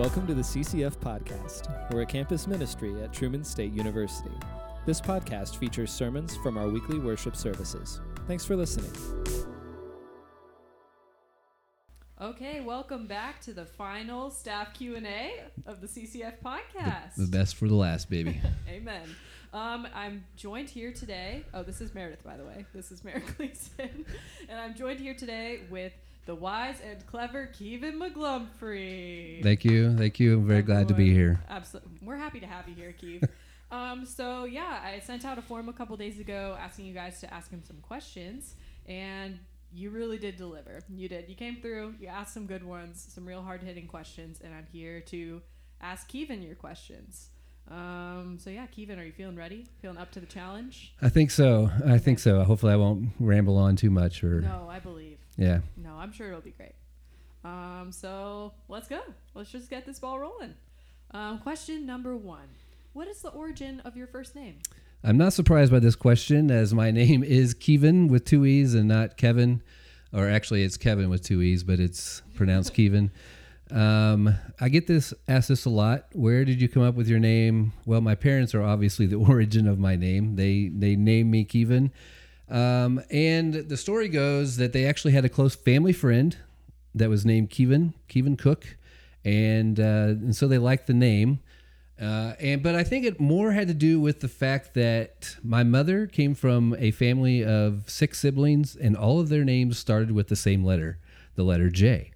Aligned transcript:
Welcome 0.00 0.26
to 0.28 0.32
the 0.32 0.40
CCF 0.40 0.96
Podcast. 0.96 1.92
We're 1.92 2.00
a 2.00 2.06
campus 2.06 2.46
ministry 2.46 3.02
at 3.02 3.12
Truman 3.12 3.44
State 3.44 3.74
University. 3.74 4.34
This 4.86 4.98
podcast 4.98 5.56
features 5.58 5.92
sermons 5.92 6.38
from 6.38 6.56
our 6.56 6.70
weekly 6.70 6.98
worship 6.98 7.36
services. 7.36 8.00
Thanks 8.26 8.46
for 8.46 8.56
listening. 8.56 8.90
Okay, 12.18 12.62
welcome 12.62 13.06
back 13.06 13.42
to 13.42 13.52
the 13.52 13.66
final 13.66 14.30
staff 14.30 14.72
Q&A 14.72 15.34
of 15.66 15.82
the 15.82 15.86
CCF 15.86 16.36
podcast. 16.42 17.16
The 17.18 17.26
best 17.26 17.56
for 17.56 17.68
the 17.68 17.74
last, 17.74 18.08
baby. 18.08 18.40
Amen. 18.70 19.06
Um, 19.52 19.86
I'm 19.94 20.24
joined 20.34 20.70
here 20.70 20.94
today. 20.94 21.44
Oh, 21.52 21.62
this 21.62 21.82
is 21.82 21.94
Meredith, 21.94 22.24
by 22.24 22.38
the 22.38 22.44
way. 22.46 22.64
This 22.72 22.90
is 22.90 23.04
Mary 23.04 23.22
Gleason. 23.36 24.06
and 24.48 24.58
I'm 24.58 24.74
joined 24.74 25.00
here 25.00 25.14
today 25.14 25.60
with 25.68 25.92
the 26.26 26.34
wise 26.34 26.76
and 26.84 27.04
clever 27.06 27.46
Kevin 27.46 27.98
McGlumphrey. 27.98 29.42
Thank 29.42 29.64
you. 29.64 29.96
Thank 29.96 30.20
you. 30.20 30.38
I'm 30.38 30.46
very 30.46 30.62
glad 30.62 30.88
to 30.88 30.94
be 30.94 31.12
here. 31.12 31.40
Absolutely. 31.48 31.98
We're 32.02 32.16
happy 32.16 32.40
to 32.40 32.46
have 32.46 32.68
you 32.68 32.74
here, 32.74 32.94
Kev. 33.00 33.28
um, 33.74 34.04
so, 34.06 34.44
yeah, 34.44 34.80
I 34.84 35.00
sent 35.00 35.24
out 35.24 35.38
a 35.38 35.42
form 35.42 35.68
a 35.68 35.72
couple 35.72 35.96
days 35.96 36.20
ago 36.20 36.56
asking 36.60 36.86
you 36.86 36.94
guys 36.94 37.20
to 37.20 37.32
ask 37.32 37.50
him 37.50 37.62
some 37.66 37.78
questions. 37.78 38.54
And 38.86 39.38
you 39.72 39.90
really 39.90 40.18
did 40.18 40.36
deliver. 40.36 40.80
You 40.88 41.08
did. 41.08 41.28
You 41.28 41.34
came 41.34 41.60
through. 41.60 41.94
You 42.00 42.08
asked 42.08 42.34
some 42.34 42.46
good 42.46 42.64
ones, 42.64 43.06
some 43.14 43.26
real 43.26 43.42
hard 43.42 43.62
hitting 43.62 43.86
questions, 43.86 44.40
and 44.42 44.52
I'm 44.54 44.66
here 44.72 45.00
to 45.02 45.42
ask 45.80 46.08
Kevin 46.08 46.42
your 46.42 46.56
questions. 46.56 47.30
Um, 47.70 48.38
so 48.40 48.50
yeah, 48.50 48.66
Kevin, 48.66 48.98
are 48.98 49.04
you 49.04 49.12
feeling 49.12 49.36
ready? 49.36 49.66
Feeling 49.80 49.96
up 49.98 50.10
to 50.12 50.20
the 50.20 50.26
challenge? 50.26 50.92
I 51.00 51.08
think 51.08 51.30
so. 51.30 51.70
I 51.86 51.98
think 51.98 52.18
so. 52.18 52.42
Hopefully, 52.42 52.72
I 52.72 52.76
won't 52.76 53.10
ramble 53.20 53.56
on 53.56 53.76
too 53.76 53.90
much. 53.90 54.24
Or 54.24 54.40
No, 54.40 54.66
I 54.68 54.80
believe. 54.80 55.18
yeah, 55.36 55.60
I'm 56.00 56.12
sure 56.12 56.28
it'll 56.28 56.40
be 56.40 56.52
great. 56.52 56.74
Um, 57.44 57.90
so 57.92 58.52
let's 58.68 58.88
go. 58.88 59.00
Let's 59.34 59.50
just 59.50 59.68
get 59.68 59.84
this 59.84 59.98
ball 59.98 60.18
rolling. 60.18 60.54
Um, 61.12 61.38
question 61.38 61.84
number 61.86 62.16
one: 62.16 62.48
What 62.94 63.06
is 63.06 63.20
the 63.22 63.28
origin 63.30 63.80
of 63.80 63.96
your 63.96 64.06
first 64.06 64.34
name? 64.34 64.56
I'm 65.04 65.16
not 65.16 65.32
surprised 65.32 65.72
by 65.72 65.78
this 65.78 65.96
question, 65.96 66.50
as 66.50 66.74
my 66.74 66.90
name 67.02 67.22
is 67.22 67.54
Kevin 67.54 68.08
with 68.08 68.24
two 68.24 68.46
e's 68.46 68.74
and 68.74 68.88
not 68.88 69.16
Kevin, 69.16 69.62
or 70.12 70.28
actually 70.28 70.62
it's 70.62 70.76
Kevin 70.76 71.10
with 71.10 71.22
two 71.22 71.42
e's, 71.42 71.62
but 71.64 71.80
it's 71.80 72.22
pronounced 72.34 72.74
Kevin. 72.74 73.10
Um, 73.70 74.34
I 74.60 74.68
get 74.68 74.86
this 74.86 75.14
asked 75.28 75.48
this 75.48 75.64
a 75.64 75.70
lot. 75.70 76.06
Where 76.12 76.44
did 76.44 76.60
you 76.60 76.68
come 76.68 76.82
up 76.82 76.94
with 76.94 77.08
your 77.08 77.20
name? 77.20 77.72
Well, 77.86 78.00
my 78.00 78.14
parents 78.14 78.54
are 78.54 78.62
obviously 78.62 79.06
the 79.06 79.16
origin 79.28 79.68
of 79.68 79.78
my 79.78 79.96
name. 79.96 80.36
They 80.36 80.70
they 80.74 80.96
named 80.96 81.30
me 81.30 81.44
Kevin, 81.44 81.92
um, 82.50 83.02
and 83.10 83.54
the 83.54 83.76
story 83.76 84.08
goes 84.08 84.56
that 84.56 84.72
they 84.72 84.84
actually 84.84 85.12
had 85.12 85.24
a 85.24 85.28
close 85.28 85.54
family 85.54 85.92
friend 85.92 86.36
that 86.94 87.08
was 87.08 87.24
named 87.24 87.50
Kevin 87.50 87.94
Kevin 88.08 88.36
Cook, 88.36 88.76
and 89.24 89.78
uh, 89.78 90.14
and 90.18 90.34
so 90.34 90.48
they 90.48 90.58
liked 90.58 90.86
the 90.86 90.94
name. 90.94 91.40
Uh, 92.00 92.32
and 92.40 92.62
but 92.62 92.74
I 92.74 92.82
think 92.82 93.04
it 93.04 93.20
more 93.20 93.52
had 93.52 93.68
to 93.68 93.74
do 93.74 94.00
with 94.00 94.20
the 94.20 94.28
fact 94.28 94.74
that 94.74 95.36
my 95.42 95.62
mother 95.62 96.06
came 96.06 96.34
from 96.34 96.74
a 96.78 96.90
family 96.90 97.44
of 97.44 97.88
six 97.88 98.18
siblings, 98.18 98.74
and 98.74 98.96
all 98.96 99.20
of 99.20 99.28
their 99.28 99.44
names 99.44 99.78
started 99.78 100.10
with 100.10 100.28
the 100.28 100.36
same 100.36 100.64
letter, 100.64 100.98
the 101.36 101.44
letter 101.44 101.68
J. 101.68 102.10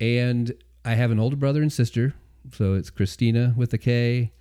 And 0.00 0.52
I 0.84 0.94
have 0.94 1.10
an 1.10 1.18
older 1.18 1.36
brother 1.36 1.62
and 1.62 1.72
sister, 1.72 2.14
so 2.52 2.74
it's 2.74 2.90
Christina 2.90 3.54
with 3.56 3.72
a 3.72 3.78
K, 3.78 4.32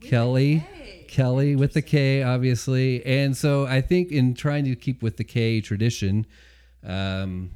Kelly, 0.00 0.64
Kelly 1.08 1.56
with 1.56 1.72
the 1.72 1.82
K, 1.82 2.22
obviously. 2.22 3.04
And 3.04 3.36
so 3.36 3.66
I 3.66 3.80
think 3.80 4.10
in 4.10 4.34
trying 4.34 4.64
to 4.64 4.76
keep 4.76 5.02
with 5.02 5.16
the 5.16 5.24
K 5.24 5.60
tradition, 5.60 6.26
um, 6.84 7.50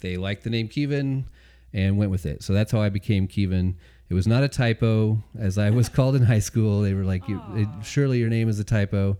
they 0.00 0.16
liked 0.16 0.44
the 0.44 0.50
name 0.50 0.68
Kevin 0.68 1.26
and 1.72 1.98
went 1.98 2.10
with 2.10 2.26
it. 2.26 2.42
So 2.42 2.52
that's 2.52 2.72
how 2.72 2.80
I 2.80 2.88
became 2.88 3.26
Kevin. 3.26 3.76
It 4.08 4.14
was 4.14 4.26
not 4.26 4.42
a 4.42 4.48
typo, 4.48 5.22
as 5.38 5.58
I 5.58 5.70
was 5.70 5.88
called 5.88 6.14
in 6.14 6.22
high 6.22 6.38
school. 6.38 6.82
They 6.82 6.94
were 6.94 7.04
like, 7.04 7.26
you, 7.28 7.42
it, 7.54 7.68
"Surely 7.82 8.18
your 8.18 8.28
name 8.28 8.48
is 8.48 8.60
a 8.60 8.64
typo." 8.64 9.16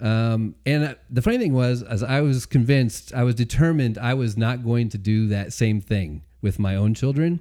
Um, 0.00 0.56
and 0.66 0.84
uh, 0.84 0.94
the 1.08 1.22
funny 1.22 1.38
thing 1.38 1.52
was, 1.52 1.82
as 1.82 2.02
I 2.02 2.20
was 2.20 2.46
convinced, 2.46 3.14
I 3.14 3.22
was 3.22 3.36
determined 3.36 3.96
I 3.96 4.14
was 4.14 4.36
not 4.36 4.64
going 4.64 4.88
to 4.90 4.98
do 4.98 5.28
that 5.28 5.52
same 5.52 5.80
thing 5.80 6.22
with 6.42 6.58
my 6.58 6.74
own 6.74 6.94
children. 6.94 7.40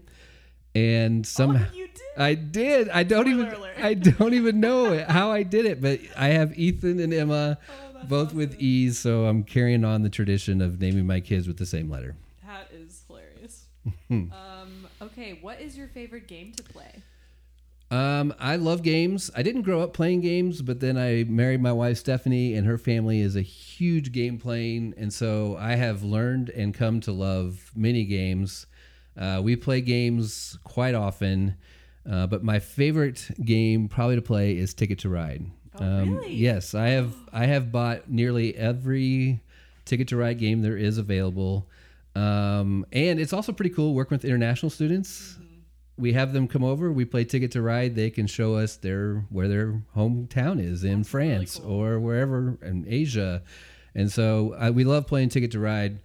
And 0.76 1.26
somehow 1.26 1.72
you 1.74 1.88
did. 1.88 2.02
I 2.18 2.34
did. 2.36 2.90
I 2.90 3.04
don't 3.04 3.28
even. 3.28 3.48
Alert. 3.48 3.74
I 3.80 3.94
don't 3.94 4.34
even 4.34 4.60
know 4.60 5.04
how 5.08 5.32
I 5.32 5.44
did 5.44 5.66
it, 5.66 5.82
but 5.82 6.00
I 6.18 6.30
have 6.30 6.58
Ethan 6.58 7.00
and 7.00 7.14
Emma, 7.14 7.58
Oh, 7.70 8.06
both 8.06 8.34
with 8.34 8.60
E's, 8.60 8.98
so 8.98 9.26
I'm 9.26 9.44
carrying 9.44 9.84
on 9.86 10.02
the 10.04 10.10
tradition 10.10 10.62
of 10.62 10.80
naming 10.80 11.06
my 11.06 11.20
kids 11.20 11.48
with 11.48 11.58
the 11.58 11.66
same 11.66 11.90
letter. 11.90 12.16
That 12.46 12.70
is 12.74 13.04
hilarious. 13.08 13.66
Um, 14.10 14.88
okay, 15.02 15.40
what 15.42 15.60
is 15.60 15.76
your 15.78 15.88
favorite 15.88 16.28
game 16.28 16.54
to 16.54 16.64
play? 16.64 17.02
Um, 17.92 18.34
I 18.40 18.56
love 18.56 18.82
games. 18.82 19.30
I 19.36 19.44
didn't 19.44 19.64
grow 19.64 19.82
up 19.82 19.94
playing 19.94 20.22
games, 20.22 20.62
but 20.62 20.80
then 20.80 20.98
I 20.98 21.26
married 21.26 21.62
my 21.62 21.72
wife 21.72 21.98
Stephanie, 21.98 22.56
and 22.56 22.66
her 22.66 22.78
family 22.78 23.20
is 23.22 23.36
a 23.36 23.42
huge 23.42 24.12
game 24.12 24.38
playing, 24.40 24.94
and 24.98 25.12
so 25.14 25.58
I 25.60 25.76
have 25.76 26.02
learned 26.04 26.50
and 26.50 26.74
come 26.74 27.02
to 27.02 27.12
love 27.12 27.72
many 27.76 28.06
games. 28.06 28.66
Uh, 29.18 29.42
we 29.44 29.56
play 29.56 29.82
games 29.82 30.58
quite 30.64 30.96
often, 30.96 31.56
uh, 32.10 32.28
but 32.28 32.44
my 32.44 32.60
favorite 32.60 33.30
game 33.44 33.88
probably 33.88 34.16
to 34.16 34.22
play 34.22 34.58
is 34.58 34.74
Ticket 34.74 35.00
to 35.00 35.10
Ride. 35.10 35.46
Um, 35.76 35.86
Oh, 35.86 36.06
really? 36.18 36.34
Yes, 36.34 36.74
I 36.76 36.90
have. 36.90 37.16
I 37.32 37.46
have 37.46 37.72
bought 37.72 38.10
nearly 38.10 38.56
every 38.56 39.42
Ticket 39.86 40.08
to 40.10 40.18
Ride 40.18 40.38
game 40.40 40.62
there 40.62 40.78
is 40.78 40.98
available, 40.98 41.68
um, 42.16 42.86
and 42.92 43.20
it's 43.20 43.34
also 43.34 43.52
pretty 43.52 43.74
cool 43.74 43.94
working 43.94 44.16
with 44.16 44.26
international 44.26 44.70
students 44.70 45.38
we 45.98 46.14
have 46.14 46.34
them 46.34 46.48
come 46.48 46.64
over. 46.64 46.92
We 46.92 47.06
play 47.06 47.24
Ticket 47.24 47.52
to 47.52 47.62
Ride. 47.62 47.96
They 47.96 48.10
can 48.10 48.26
show 48.28 48.56
us 48.56 48.78
their 48.78 49.26
where 49.30 49.48
their 49.48 49.82
hometown 49.96 50.60
is 50.60 50.84
in 50.84 51.04
France 51.04 51.60
or 51.60 52.00
wherever 52.00 52.58
in 52.62 52.86
Asia, 52.88 53.44
and 53.94 54.12
so 54.12 54.56
uh, 54.60 54.72
we 54.74 54.84
love 54.84 55.06
playing 55.08 55.30
Ticket 55.30 55.52
to 55.52 55.60
Ride. 55.60 56.00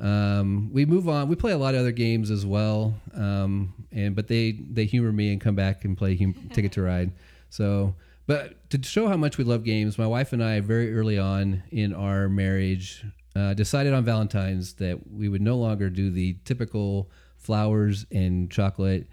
Um, 0.00 0.70
we 0.72 0.86
move 0.86 1.08
on. 1.08 1.28
We 1.28 1.36
play 1.36 1.52
a 1.52 1.58
lot 1.58 1.74
of 1.74 1.80
other 1.80 1.92
games 1.92 2.30
as 2.30 2.46
well, 2.46 2.94
um, 3.14 3.74
and 3.92 4.16
but 4.16 4.28
they 4.28 4.52
they 4.52 4.86
humor 4.86 5.12
me 5.12 5.32
and 5.32 5.40
come 5.40 5.54
back 5.54 5.84
and 5.84 5.96
play 5.96 6.16
hum- 6.16 6.48
Ticket 6.52 6.72
to 6.72 6.82
Ride. 6.82 7.12
So, 7.50 7.94
but 8.26 8.70
to 8.70 8.82
show 8.82 9.08
how 9.08 9.16
much 9.16 9.36
we 9.36 9.44
love 9.44 9.64
games, 9.64 9.98
my 9.98 10.06
wife 10.06 10.32
and 10.32 10.42
I 10.42 10.60
very 10.60 10.94
early 10.94 11.18
on 11.18 11.62
in 11.70 11.92
our 11.92 12.28
marriage 12.28 13.04
uh, 13.36 13.54
decided 13.54 13.92
on 13.92 14.04
Valentine's 14.04 14.74
that 14.74 14.98
we 15.12 15.28
would 15.28 15.42
no 15.42 15.56
longer 15.56 15.90
do 15.90 16.10
the 16.10 16.36
typical 16.44 17.10
flowers 17.36 18.06
and 18.10 18.50
chocolate 18.50 19.06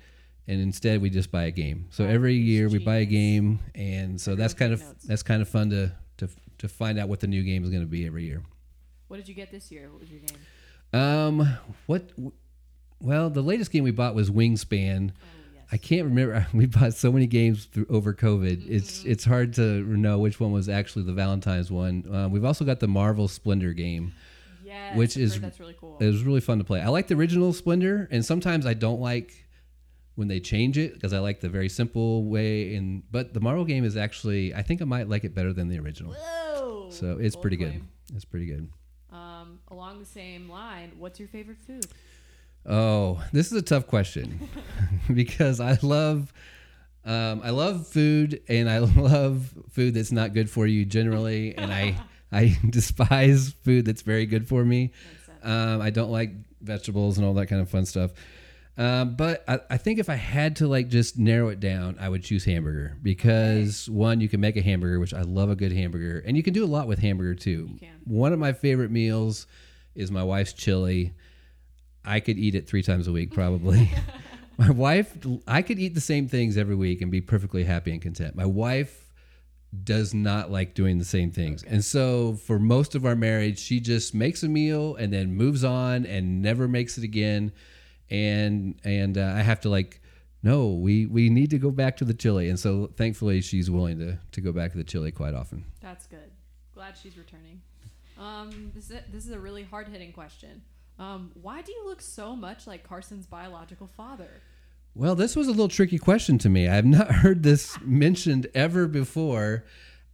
and 0.48 0.62
instead 0.62 1.02
we 1.02 1.10
just 1.10 1.32
buy 1.32 1.44
a 1.44 1.52
game. 1.52 1.88
So 1.90 2.06
every 2.06 2.36
year 2.36 2.70
we 2.70 2.80
buy 2.80 2.98
a 2.98 3.06
game, 3.06 3.60
and 3.76 4.20
so 4.20 4.36
that's 4.36 4.54
kind 4.54 4.72
of 4.74 4.82
notes. 4.82 5.04
that's 5.06 5.24
kind 5.24 5.42
of 5.42 5.50
fun 5.50 5.70
to 5.72 5.92
to 6.18 6.30
to 6.60 6.68
find 6.68 6.98
out 6.98 7.10
what 7.10 7.20
the 7.20 7.28
new 7.28 7.44
game 7.44 7.64
is 7.64 7.70
going 7.70 7.82
to 7.84 7.88
be 7.88 8.06
every 8.06 8.24
year. 8.24 8.42
What 9.10 9.18
did 9.18 9.28
you 9.28 9.36
get 9.36 9.52
this 9.52 9.72
year? 9.72 9.90
What 9.92 10.02
was 10.02 10.10
your 10.10 10.22
game? 10.22 10.38
Um, 10.94 11.48
what? 11.86 12.10
Well, 13.00 13.30
the 13.30 13.42
latest 13.42 13.72
game 13.72 13.84
we 13.84 13.92
bought 13.92 14.16
was 14.16 14.30
Wingspan. 14.32 15.12
Oh, 15.12 15.14
yes. 15.54 15.64
I 15.72 15.78
can't 15.78 16.06
remember. 16.06 16.48
We 16.54 16.66
bought 16.66 16.94
so 16.94 17.12
many 17.12 17.28
games 17.28 17.66
through, 17.66 17.86
over 17.90 18.14
COVID. 18.14 18.66
It's 18.70 19.04
it's 19.04 19.24
hard 19.26 19.54
to 19.56 19.62
know 19.84 20.18
which 20.20 20.40
one 20.40 20.52
was 20.52 20.70
actually 20.70 21.04
the 21.06 21.14
Valentine's 21.14 21.72
one. 21.72 22.06
Uh, 22.12 22.28
we've 22.30 22.46
also 22.46 22.66
got 22.66 22.80
the 22.80 22.88
Marvel 22.88 23.28
Splendor 23.28 23.74
game. 23.74 24.14
Yes, 24.66 24.98
which 24.98 25.16
I've 25.18 25.24
is- 25.24 25.40
that's 25.42 25.60
really 25.60 25.76
cool. 25.80 25.98
It 26.00 26.06
was 26.06 26.24
really 26.24 26.42
fun 26.42 26.58
to 26.58 26.64
play. 26.64 26.82
I 26.82 26.88
like 26.90 27.08
the 27.08 27.16
original 27.16 27.54
Splendor, 27.54 28.08
and 28.12 28.26
sometimes 28.26 28.66
I 28.66 28.74
don't 28.74 29.00
like 29.00 29.46
when 30.16 30.28
they 30.28 30.40
change 30.40 30.78
it 30.78 30.94
because 30.94 31.14
I 31.14 31.20
like 31.20 31.40
the 31.42 31.50
very 31.50 31.70
simple 31.70 32.24
way. 32.26 32.76
And 32.76 33.04
but 33.12 33.34
the 33.34 33.40
Marvel 33.40 33.64
game 33.66 33.84
is 33.86 33.96
actually 33.96 34.54
I 34.56 34.64
think 34.64 34.82
I 34.82 34.86
might 34.86 35.08
like 35.08 35.24
it 35.24 35.36
better 35.36 35.54
than 35.54 35.68
the 35.68 35.78
original. 35.80 36.14
Whoa! 36.14 36.90
So 36.92 37.18
it's 37.20 37.36
pretty 37.36 37.58
good. 37.58 37.82
It's 38.16 38.26
pretty 38.26 38.48
good. 38.48 38.70
Along 39.70 40.00
the 40.00 40.06
same 40.06 40.50
line, 40.50 40.94
what's 40.98 41.20
your 41.20 41.28
favorite 41.28 41.60
food? 41.60 41.86
Oh, 42.66 43.24
this 43.32 43.48
is 43.48 43.54
a 43.54 43.62
tough 43.62 43.88
question 43.88 44.50
because 45.14 45.60
I 45.60 45.78
love 45.82 46.32
um, 47.06 47.42
I 47.44 47.52
love 47.52 47.88
food 47.88 48.42
and 48.50 48.70
I 48.70 48.80
love 48.80 49.54
food 49.72 49.94
that's 49.94 50.12
not 50.12 50.34
good 50.34 50.50
for 50.50 50.68
you 50.68 50.86
generally, 50.86 51.56
and 51.58 51.74
I 51.74 51.96
I 52.32 52.58
despise 52.70 53.54
food 53.64 53.86
that's 53.86 54.02
very 54.02 54.26
good 54.26 54.48
for 54.48 54.64
me. 54.66 54.92
Um, 55.44 55.82
I 55.82 55.90
don't 55.90 56.12
like 56.12 56.32
vegetables 56.62 57.18
and 57.18 57.26
all 57.26 57.34
that 57.36 57.48
kind 57.48 57.62
of 57.62 57.70
fun 57.70 57.86
stuff. 57.86 58.12
Um, 58.78 59.16
but 59.16 59.44
I, 59.48 59.60
I 59.72 59.78
think 59.78 59.98
if 59.98 60.08
I 60.10 60.16
had 60.16 60.58
to 60.58 60.68
like 60.68 60.88
just 60.90 61.18
narrow 61.18 61.50
it 61.50 61.60
down, 61.60 61.98
I 62.00 62.10
would 62.10 62.24
choose 62.24 62.46
hamburger 62.46 62.96
because 63.02 63.90
one, 63.90 64.22
you 64.22 64.30
can 64.30 64.40
make 64.40 64.56
a 64.56 64.62
hamburger, 64.62 65.00
which 65.00 65.14
I 65.14 65.22
love 65.22 65.50
a 65.50 65.56
good 65.56 65.72
hamburger, 65.72 66.24
and 66.26 66.38
you 66.38 66.44
can 66.44 66.54
do 66.54 66.64
a 66.64 66.68
lot 66.68 66.88
with 66.88 67.00
hamburger 67.00 67.34
too. 67.36 67.78
One 68.04 68.34
of 68.34 68.40
my 68.40 68.54
favorite 68.54 68.92
meals 68.92 69.48
is 69.96 70.12
my 70.12 70.24
wife's 70.24 70.54
chili. 70.54 71.14
I 72.06 72.20
could 72.20 72.38
eat 72.38 72.54
it 72.54 72.68
three 72.68 72.84
times 72.84 73.08
a 73.08 73.12
week 73.12 73.34
probably. 73.34 73.90
my 74.58 74.70
wife, 74.70 75.18
I 75.48 75.62
could 75.62 75.80
eat 75.80 75.96
the 75.96 76.02
same 76.02 76.28
things 76.28 76.58
every 76.58 76.76
week 76.76 77.02
and 77.02 77.12
be 77.12 77.22
perfectly 77.22 77.64
happy 77.64 77.92
and 77.92 78.02
content. 78.02 78.36
My 78.36 78.46
wife 78.46 79.08
does 79.84 80.14
not 80.14 80.52
like 80.52 80.74
doing 80.74 80.98
the 80.98 81.06
same 81.06 81.32
things. 81.32 81.64
And 81.64 81.84
so 81.84 82.34
for 82.34 82.58
most 82.58 82.96
of 82.96 83.06
our 83.06 83.16
marriage, 83.16 83.60
she 83.60 83.80
just 83.80 84.16
makes 84.16 84.44
a 84.44 84.48
meal 84.48 84.96
and 84.96 85.12
then 85.12 85.34
moves 85.34 85.64
on 85.64 86.06
and 86.06 86.42
never 86.42 86.68
makes 86.68 86.98
it 86.98 87.04
again. 87.04 87.52
And 88.10 88.80
and 88.84 89.18
uh, 89.18 89.34
I 89.36 89.42
have 89.42 89.62
to 89.62 89.70
like 89.70 90.02
no, 90.44 90.68
we 90.74 91.06
we 91.06 91.30
need 91.30 91.50
to 91.50 91.58
go 91.58 91.72
back 91.72 91.98
to 91.98 92.06
the 92.06 92.14
chili. 92.14 92.50
And 92.50 92.60
so 92.60 92.90
thankfully 92.96 93.42
she's 93.42 93.70
willing 93.70 94.00
to 94.00 94.18
to 94.32 94.42
go 94.42 94.52
back 94.52 94.72
to 94.72 94.78
the 94.78 94.84
chili 94.84 95.12
quite 95.12 95.34
often. 95.34 95.66
That's 95.82 96.08
good. 96.08 96.32
Glad 96.74 96.98
she's 96.98 97.18
returning. 97.18 97.62
Um, 98.20 98.72
this 98.74 98.90
is 98.90 99.00
this 99.12 99.26
is 99.26 99.32
a 99.32 99.40
really 99.40 99.64
hard 99.64 99.88
hitting 99.88 100.12
question. 100.12 100.62
Um, 101.00 101.32
why 101.42 101.62
do 101.62 101.72
you 101.72 101.86
look 101.86 102.02
so 102.02 102.36
much 102.36 102.66
like 102.66 102.88
Carson's 102.88 103.28
biological 103.28 103.88
father? 103.88 104.42
Well, 104.96 105.14
this 105.14 105.36
was 105.36 105.48
a 105.48 105.52
little 105.52 105.68
tricky 105.68 106.00
question 106.00 106.40
to 106.40 106.50
me. 106.50 106.68
I've 106.68 106.86
not 106.86 107.12
heard 107.24 107.44
this 107.44 107.78
mentioned 107.82 108.48
ever 108.56 108.88
before. 108.88 109.64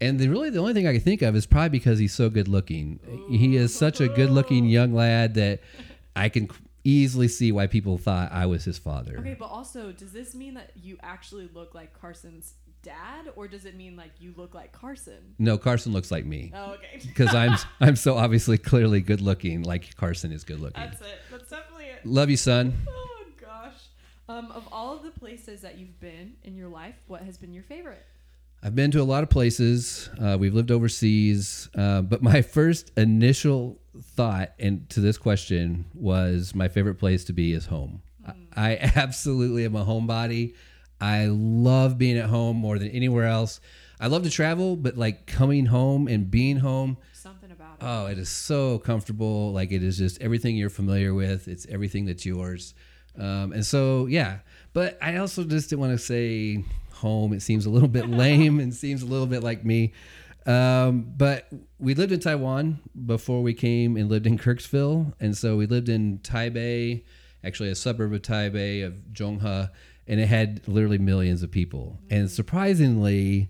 And 0.02 0.20
the, 0.20 0.28
really, 0.28 0.50
the 0.50 0.60
only 0.60 0.74
thing 0.74 0.86
I 0.86 0.92
can 0.92 1.00
think 1.00 1.22
of 1.22 1.38
is 1.38 1.46
probably 1.46 1.70
because 1.70 2.00
he's 2.00 2.14
so 2.14 2.30
good 2.30 2.50
looking. 2.50 3.00
He 3.30 3.56
is 3.56 3.74
such 3.74 4.02
a 4.02 4.10
good 4.10 4.30
looking 4.30 4.66
young 4.66 4.94
lad 4.94 5.36
that 5.36 5.62
I 6.18 6.28
can 6.28 6.50
easily 6.84 7.28
see 7.28 7.52
why 7.52 7.68
people 7.68 7.98
thought 7.98 8.32
I 8.32 8.46
was 8.46 8.64
his 8.66 8.78
father. 8.78 9.18
Okay, 9.20 9.36
but 9.38 9.46
also, 9.46 9.92
does 9.92 10.12
this 10.12 10.36
mean 10.36 10.54
that 10.56 10.72
you 10.76 10.98
actually 11.02 11.50
look 11.54 11.74
like 11.74 11.94
Carson's 12.00 12.54
dad, 12.82 13.32
or 13.36 13.48
does 13.48 13.66
it 13.66 13.76
mean 13.76 13.96
like 13.96 14.12
you 14.20 14.34
look 14.36 14.54
like 14.54 14.72
Carson? 14.74 15.36
No, 15.40 15.58
Carson 15.58 15.94
looks 15.94 16.12
like 16.12 16.26
me 16.26 16.52
Oh, 16.54 16.74
okay. 16.74 17.00
because 17.08 17.34
I'm 17.34 17.58
I'm 17.80 17.96
so 17.96 18.18
obviously 18.18 18.58
clearly 18.58 19.02
good 19.02 19.22
looking, 19.22 19.64
like 19.64 19.96
Carson 19.96 20.32
is 20.32 20.44
good 20.44 20.60
looking. 20.60 20.84
That's 20.84 21.02
it. 21.02 21.20
That's 21.32 21.50
definitely 21.50 21.86
it. 21.86 22.06
Love 22.06 22.30
you, 22.30 22.38
son. 22.38 22.74
Oh 22.90 23.26
gosh. 23.40 23.74
Um, 24.30 24.52
of 24.52 24.68
all 24.72 24.96
of 24.96 25.04
the 25.04 25.12
places 25.12 25.62
that 25.62 25.78
you've 25.78 26.00
been 26.00 26.34
in 26.44 26.56
your 26.56 26.68
life, 26.70 26.96
what 27.08 27.22
has 27.24 27.38
been 27.38 27.54
your 27.54 27.64
favorite? 27.64 28.06
I've 28.66 28.76
been 28.76 28.92
to 28.92 29.02
a 29.02 29.04
lot 29.04 29.24
of 29.24 29.30
places. 29.30 30.10
Uh, 30.18 30.38
we've 30.40 30.54
lived 30.54 30.72
overseas, 30.72 31.70
uh, 31.78 32.02
but 32.02 32.24
my 32.24 32.42
first 32.58 32.92
initial 32.96 33.82
thought 34.02 34.54
and 34.58 34.90
to 34.92 35.02
this 35.02 35.18
question 35.18 35.86
was 35.94 36.56
my 36.56 36.70
favorite 36.70 36.96
place 36.96 37.26
to 37.26 37.34
be 37.34 37.52
is 37.52 37.66
home. 37.66 38.02
I, 38.26 38.34
I 38.56 38.78
absolutely 38.96 39.66
am 39.66 39.76
a 39.76 39.84
homebody. 39.84 40.56
I 41.02 41.26
love 41.26 41.98
being 41.98 42.18
at 42.18 42.30
home 42.30 42.56
more 42.56 42.80
than 42.80 42.88
anywhere 42.90 43.28
else. 43.28 43.60
I 44.00 44.08
love 44.08 44.24
to 44.24 44.30
travel, 44.30 44.78
but 44.78 44.98
like 44.98 45.28
coming 45.28 45.66
home 45.66 46.08
and 46.08 46.32
being 46.32 46.58
home, 46.58 46.98
Something 47.12 47.52
about 47.52 47.82
it. 47.82 47.86
Oh, 47.86 48.06
it 48.06 48.18
is 48.18 48.30
so 48.30 48.80
comfortable. 48.80 49.52
Like 49.52 49.74
it 49.74 49.84
is 49.84 49.98
just 49.98 50.22
everything 50.22 50.56
you're 50.56 50.70
familiar 50.70 51.14
with. 51.14 51.50
It's 51.50 51.66
everything 51.68 52.06
that's 52.06 52.26
yours. 52.26 52.74
Um, 53.18 53.54
and 53.54 53.66
so, 53.66 54.08
yeah. 54.08 54.40
But 54.74 54.98
I 55.02 55.18
also 55.18 55.44
just 55.44 55.70
didn't 55.70 55.82
want 55.82 55.94
to 55.94 56.04
say 56.04 56.64
home. 56.92 57.34
It 57.34 57.42
seems 57.42 57.66
a 57.66 57.70
little 57.70 57.88
bit 57.88 58.10
lame 58.10 58.60
and 58.60 58.74
seems 58.74 59.04
a 59.04 59.06
little 59.06 59.28
bit 59.28 59.44
like 59.44 59.64
me. 59.64 59.94
Um, 60.46 61.14
but 61.16 61.48
we 61.80 61.94
lived 61.94 62.12
in 62.12 62.20
Taiwan 62.20 62.80
before 63.06 63.42
we 63.42 63.54
came 63.54 63.96
and 63.96 64.10
lived 64.10 64.28
in 64.28 64.38
Kirksville. 64.38 65.14
And 65.20 65.38
so 65.38 65.56
we 65.56 65.68
lived 65.68 65.90
in 65.90 66.20
Taipei, 66.20 67.04
actually 67.44 67.70
a 67.70 67.76
suburb 67.76 68.14
of 68.14 68.22
Taipei 68.22 68.86
of 68.86 68.94
Zhonghe, 69.14 69.70
and 70.08 70.20
it 70.20 70.28
had 70.28 70.68
literally 70.68 70.98
millions 70.98 71.44
of 71.44 71.52
people. 71.52 72.00
And 72.10 72.30
surprisingly, 72.30 73.50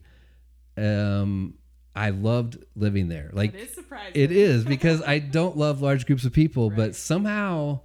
um, 0.77 1.55
I 1.95 2.09
loved 2.09 2.57
living 2.75 3.07
there. 3.07 3.29
Like 3.33 3.53
that 3.53 3.61
is 3.61 3.73
surprising. 3.73 4.11
it 4.13 4.31
is 4.31 4.63
because 4.63 5.01
I 5.07 5.19
don't 5.19 5.57
love 5.57 5.81
large 5.81 6.05
groups 6.05 6.25
of 6.25 6.33
people, 6.33 6.69
but 6.69 6.95
somehow 6.95 7.81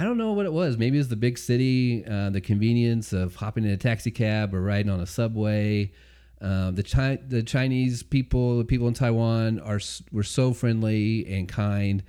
I 0.00 0.04
don't 0.04 0.16
know 0.16 0.32
what 0.32 0.46
it 0.46 0.52
was. 0.54 0.78
Maybe 0.78 0.96
it 0.96 1.00
was 1.00 1.08
the 1.08 1.16
big 1.16 1.36
city, 1.36 2.02
uh, 2.06 2.30
the 2.30 2.40
convenience 2.40 3.12
of 3.12 3.34
hopping 3.36 3.64
in 3.64 3.70
a 3.70 3.76
taxi 3.76 4.10
cab 4.10 4.54
or 4.54 4.62
riding 4.62 4.90
on 4.90 4.98
a 4.98 5.04
subway. 5.06 5.92
Um, 6.40 6.74
the 6.74 6.82
Chi- 6.82 7.18
the 7.28 7.42
Chinese 7.42 8.02
people, 8.02 8.56
the 8.56 8.64
people 8.64 8.88
in 8.88 8.94
Taiwan 8.94 9.60
are 9.60 9.78
were 10.10 10.22
so 10.22 10.54
friendly 10.54 11.30
and 11.30 11.46
kind. 11.46 12.02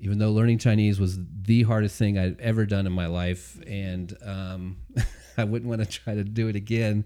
Even 0.00 0.16
though 0.16 0.30
learning 0.32 0.56
Chinese 0.56 0.98
was 0.98 1.18
the 1.42 1.64
hardest 1.64 1.98
thing 1.98 2.16
I've 2.16 2.40
ever 2.40 2.64
done 2.64 2.86
in 2.86 2.94
my 2.94 3.08
life, 3.08 3.60
and 3.66 4.16
um, 4.24 4.78
I 5.36 5.44
wouldn't 5.44 5.68
want 5.68 5.82
to 5.82 5.86
try 5.86 6.14
to 6.14 6.24
do 6.24 6.48
it 6.48 6.56
again. 6.56 7.04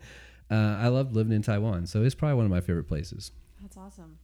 Uh, 0.48 0.76
I 0.78 0.86
loved 0.86 1.16
living 1.16 1.32
in 1.32 1.42
Taiwan, 1.42 1.88
so 1.88 2.04
it's 2.04 2.14
probably 2.14 2.36
one 2.36 2.44
of 2.44 2.52
my 2.52 2.60
favorite 2.60 2.86
places. 2.86 3.32
That's 3.60 3.76
awesome. 3.76 4.18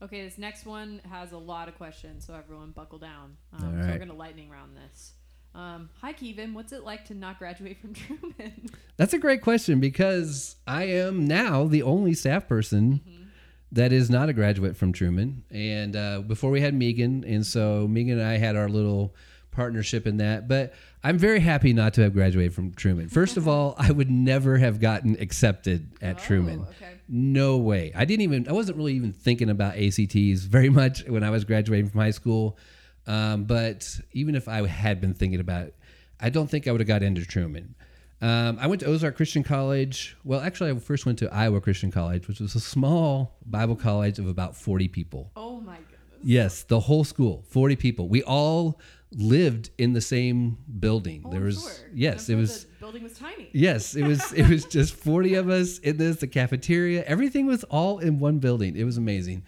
Okay, 0.00 0.22
this 0.22 0.38
next 0.38 0.64
one 0.64 1.00
has 1.10 1.32
a 1.32 1.38
lot 1.38 1.66
of 1.68 1.74
questions, 1.76 2.24
so 2.24 2.34
everyone 2.34 2.70
buckle 2.70 2.98
down. 3.00 3.36
Um, 3.52 3.82
So 3.82 3.88
we're 3.88 3.98
gonna 3.98 4.14
lightning 4.14 4.48
round 4.48 4.76
this. 4.76 5.14
Um, 5.54 5.90
hi, 6.00 6.12
Kevin. 6.12 6.54
What's 6.54 6.72
it 6.72 6.84
like 6.84 7.06
to 7.06 7.14
not 7.14 7.38
graduate 7.38 7.78
from 7.80 7.94
Truman? 7.94 8.70
That's 8.96 9.14
a 9.14 9.18
great 9.18 9.42
question 9.42 9.80
because 9.80 10.56
I 10.66 10.84
am 10.84 11.26
now 11.26 11.64
the 11.64 11.82
only 11.82 12.14
staff 12.14 12.46
person 12.48 13.00
that 13.72 13.92
is 13.92 14.10
not 14.10 14.28
a 14.28 14.32
graduate 14.32 14.76
from 14.76 14.92
Truman. 14.92 15.44
And 15.50 15.96
uh, 15.96 16.20
before 16.20 16.50
we 16.50 16.60
had 16.60 16.74
Megan, 16.74 17.24
and 17.24 17.44
so 17.44 17.86
Megan 17.88 18.18
and 18.18 18.28
I 18.28 18.36
had 18.36 18.56
our 18.56 18.68
little 18.68 19.14
partnership 19.50 20.06
in 20.06 20.18
that. 20.18 20.48
But 20.48 20.74
I'm 21.02 21.18
very 21.18 21.40
happy 21.40 21.72
not 21.72 21.94
to 21.94 22.02
have 22.02 22.12
graduated 22.12 22.54
from 22.54 22.72
Truman. 22.72 23.08
First 23.08 23.36
of 23.36 23.48
all, 23.48 23.74
I 23.78 23.90
would 23.90 24.10
never 24.10 24.58
have 24.58 24.80
gotten 24.80 25.16
accepted 25.20 25.88
at 26.00 26.18
Truman. 26.18 26.64
Oh, 26.66 26.70
okay. 26.70 26.94
No 27.08 27.58
way. 27.58 27.92
I 27.94 28.04
didn't 28.04 28.22
even. 28.22 28.48
I 28.48 28.52
wasn't 28.52 28.78
really 28.78 28.94
even 28.94 29.12
thinking 29.12 29.50
about 29.50 29.76
ACTs 29.76 30.42
very 30.44 30.70
much 30.70 31.06
when 31.08 31.24
I 31.24 31.30
was 31.30 31.44
graduating 31.44 31.90
from 31.90 32.00
high 32.00 32.12
school. 32.12 32.56
Um, 33.10 33.42
but 33.42 33.98
even 34.12 34.36
if 34.36 34.46
I 34.46 34.64
had 34.68 35.00
been 35.00 35.14
thinking 35.14 35.40
about 35.40 35.66
it, 35.66 35.74
I 36.20 36.30
don't 36.30 36.48
think 36.48 36.68
I 36.68 36.70
would 36.70 36.80
have 36.80 36.86
got 36.86 37.02
into 37.02 37.26
Truman. 37.26 37.74
Um, 38.22 38.56
I 38.60 38.68
went 38.68 38.80
to 38.82 38.86
Ozark 38.86 39.16
Christian 39.16 39.42
College. 39.42 40.16
Well, 40.22 40.40
actually, 40.40 40.70
I 40.70 40.74
first 40.78 41.06
went 41.06 41.18
to 41.18 41.34
Iowa 41.34 41.60
Christian 41.60 41.90
College, 41.90 42.28
which 42.28 42.38
was 42.38 42.54
a 42.54 42.60
small 42.60 43.36
Bible 43.44 43.74
college 43.74 44.20
of 44.20 44.28
about 44.28 44.54
40 44.54 44.86
people. 44.88 45.32
Oh 45.34 45.60
my 45.60 45.76
goodness. 45.76 46.20
Yes, 46.22 46.62
the 46.62 46.78
whole 46.78 47.02
school, 47.02 47.42
40 47.48 47.74
people. 47.76 48.08
We 48.08 48.22
all 48.22 48.78
lived 49.12 49.70
in 49.78 49.92
the 49.92 50.00
same 50.00 50.58
building. 50.78 51.22
Oh, 51.24 51.30
there 51.32 51.40
was 51.40 51.62
sure. 51.62 51.88
yes, 51.92 52.28
it 52.28 52.36
was 52.36 52.64
The 52.64 52.70
building 52.78 53.02
was 53.02 53.14
tiny. 53.18 53.50
Yes, 53.52 53.96
it 53.96 54.04
was 54.04 54.32
it 54.34 54.48
was 54.48 54.64
just 54.76 54.94
40 54.94 55.34
of 55.34 55.48
us 55.48 55.78
in 55.78 55.96
this 55.96 56.18
the 56.18 56.28
cafeteria. 56.28 57.02
Everything 57.04 57.46
was 57.46 57.64
all 57.64 57.98
in 57.98 58.20
one 58.20 58.38
building. 58.38 58.76
It 58.76 58.84
was 58.84 58.98
amazing. 58.98 59.42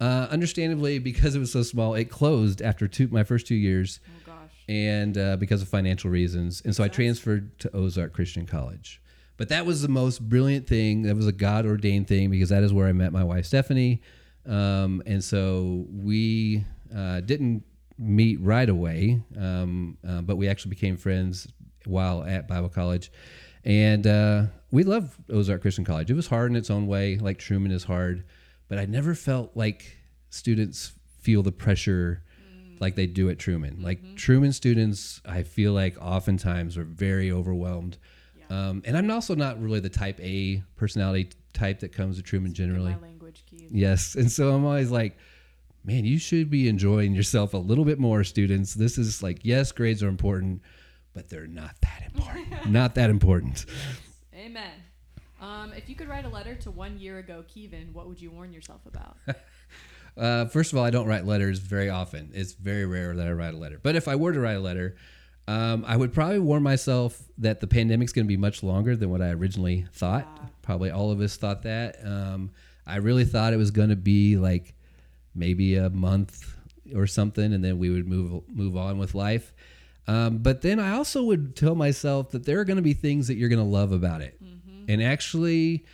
Uh, 0.00 0.26
understandably, 0.30 0.98
because 0.98 1.34
it 1.34 1.38
was 1.38 1.52
so 1.52 1.62
small, 1.62 1.94
it 1.94 2.06
closed 2.06 2.62
after 2.62 2.88
two 2.88 3.06
my 3.08 3.22
first 3.22 3.46
two 3.46 3.54
years, 3.54 4.00
Oh 4.08 4.32
gosh. 4.32 4.50
and 4.68 5.18
uh, 5.18 5.36
because 5.36 5.60
of 5.60 5.68
financial 5.68 6.10
reasons, 6.10 6.62
and 6.64 6.74
so 6.74 6.82
I 6.82 6.88
transferred 6.88 7.58
to 7.60 7.76
Ozark 7.76 8.12
Christian 8.14 8.46
College. 8.46 9.00
But 9.36 9.50
that 9.50 9.66
was 9.66 9.82
the 9.82 9.88
most 9.88 10.26
brilliant 10.28 10.66
thing. 10.66 11.02
That 11.02 11.16
was 11.16 11.26
a 11.26 11.32
God 11.32 11.66
ordained 11.66 12.08
thing 12.08 12.30
because 12.30 12.48
that 12.50 12.62
is 12.62 12.72
where 12.72 12.86
I 12.86 12.92
met 12.92 13.12
my 13.12 13.24
wife 13.24 13.44
Stephanie, 13.44 14.00
um, 14.46 15.02
and 15.04 15.22
so 15.22 15.86
we 15.92 16.64
uh, 16.96 17.20
didn't 17.20 17.62
meet 17.98 18.40
right 18.40 18.68
away, 18.70 19.20
um, 19.38 19.98
uh, 20.08 20.22
but 20.22 20.36
we 20.36 20.48
actually 20.48 20.70
became 20.70 20.96
friends 20.96 21.46
while 21.84 22.24
at 22.24 22.48
Bible 22.48 22.70
college, 22.70 23.12
and 23.66 24.06
uh, 24.06 24.44
we 24.70 24.82
love 24.82 25.18
Ozark 25.30 25.60
Christian 25.60 25.84
College. 25.84 26.10
It 26.10 26.14
was 26.14 26.26
hard 26.28 26.50
in 26.50 26.56
its 26.56 26.70
own 26.70 26.86
way, 26.86 27.18
like 27.18 27.38
Truman 27.38 27.70
is 27.70 27.84
hard, 27.84 28.24
but 28.70 28.78
I 28.78 28.86
never 28.86 29.14
felt 29.14 29.50
like 29.54 29.98
students 30.30 30.92
feel 31.18 31.42
the 31.42 31.52
pressure 31.52 32.22
like 32.78 32.94
they 32.94 33.06
do 33.06 33.28
at 33.28 33.38
Truman. 33.38 33.82
Like 33.82 34.16
Truman 34.16 34.52
students, 34.52 35.20
I 35.26 35.42
feel 35.42 35.72
like 35.72 35.98
oftentimes 36.00 36.78
are 36.78 36.84
very 36.84 37.30
overwhelmed. 37.30 37.98
Um, 38.48 38.82
and 38.86 38.96
I'm 38.96 39.10
also 39.10 39.34
not 39.34 39.60
really 39.60 39.80
the 39.80 39.90
type 39.90 40.18
A 40.20 40.62
personality 40.76 41.30
type 41.52 41.80
that 41.80 41.92
comes 41.92 42.16
to 42.16 42.22
Truman 42.22 42.54
generally. 42.54 42.96
Language, 43.02 43.44
Keith. 43.44 43.68
Yes. 43.70 44.14
And 44.18 44.30
so 44.30 44.54
I'm 44.54 44.64
always 44.64 44.90
like, 44.90 45.18
man, 45.84 46.04
you 46.04 46.18
should 46.18 46.48
be 46.48 46.68
enjoying 46.68 47.12
yourself 47.12 47.54
a 47.54 47.58
little 47.58 47.84
bit 47.84 47.98
more, 47.98 48.24
students. 48.24 48.74
This 48.74 48.98
is 48.98 49.22
like, 49.22 49.40
yes, 49.42 49.72
grades 49.72 50.02
are 50.02 50.08
important, 50.08 50.62
but 51.12 51.28
they're 51.28 51.46
not 51.46 51.74
that 51.82 52.04
important. 52.14 52.70
not 52.70 52.94
that 52.94 53.10
important. 53.10 53.66
Amen. 54.34 54.72
Um, 55.40 55.72
if 55.72 55.88
you 55.88 55.94
could 55.94 56.08
write 56.08 56.24
a 56.24 56.28
letter 56.28 56.54
to 56.56 56.70
one 56.70 56.98
year 56.98 57.18
ago, 57.18 57.44
Kevin, 57.52 57.90
what 57.92 58.06
would 58.08 58.20
you 58.20 58.30
warn 58.30 58.52
yourself 58.52 58.80
about? 58.86 59.16
Uh, 60.16 60.44
first 60.46 60.72
of 60.72 60.78
all, 60.78 60.84
I 60.84 60.90
don't 60.90 61.06
write 61.06 61.24
letters 61.24 61.60
very 61.60 61.88
often. 61.88 62.30
It's 62.34 62.52
very 62.52 62.84
rare 62.84 63.14
that 63.14 63.28
I 63.28 63.30
write 63.30 63.54
a 63.54 63.56
letter. 63.56 63.78
But 63.80 63.94
if 63.94 64.08
I 64.08 64.16
were 64.16 64.32
to 64.32 64.40
write 64.40 64.56
a 64.56 64.60
letter, 64.60 64.96
um, 65.46 65.84
I 65.86 65.96
would 65.96 66.12
probably 66.12 66.40
warn 66.40 66.62
myself 66.62 67.22
that 67.38 67.60
the 67.60 67.66
pandemic's 67.68 68.12
going 68.12 68.26
to 68.26 68.28
be 68.28 68.36
much 68.36 68.62
longer 68.62 68.96
than 68.96 69.08
what 69.08 69.22
I 69.22 69.30
originally 69.30 69.86
thought. 69.92 70.26
Probably 70.62 70.90
all 70.90 71.10
of 71.10 71.20
us 71.20 71.36
thought 71.36 71.62
that. 71.62 72.04
Um, 72.04 72.50
I 72.86 72.96
really 72.96 73.24
thought 73.24 73.52
it 73.52 73.56
was 73.56 73.70
going 73.70 73.90
to 73.90 73.96
be 73.96 74.36
like 74.36 74.74
maybe 75.34 75.76
a 75.76 75.90
month 75.90 76.54
or 76.94 77.06
something, 77.06 77.52
and 77.52 77.64
then 77.64 77.78
we 77.78 77.88
would 77.88 78.06
move 78.06 78.42
move 78.48 78.76
on 78.76 78.98
with 78.98 79.14
life. 79.14 79.54
Um, 80.10 80.38
but 80.38 80.62
then 80.62 80.80
I 80.80 80.92
also 80.92 81.22
would 81.22 81.54
tell 81.54 81.76
myself 81.76 82.30
that 82.30 82.44
there 82.44 82.58
are 82.58 82.64
going 82.64 82.78
to 82.78 82.82
be 82.82 82.94
things 82.94 83.28
that 83.28 83.36
you're 83.36 83.48
going 83.48 83.60
to 83.60 83.64
love 83.64 83.92
about 83.92 84.22
it, 84.22 84.40
and 84.88 85.00
actually, 85.00 85.84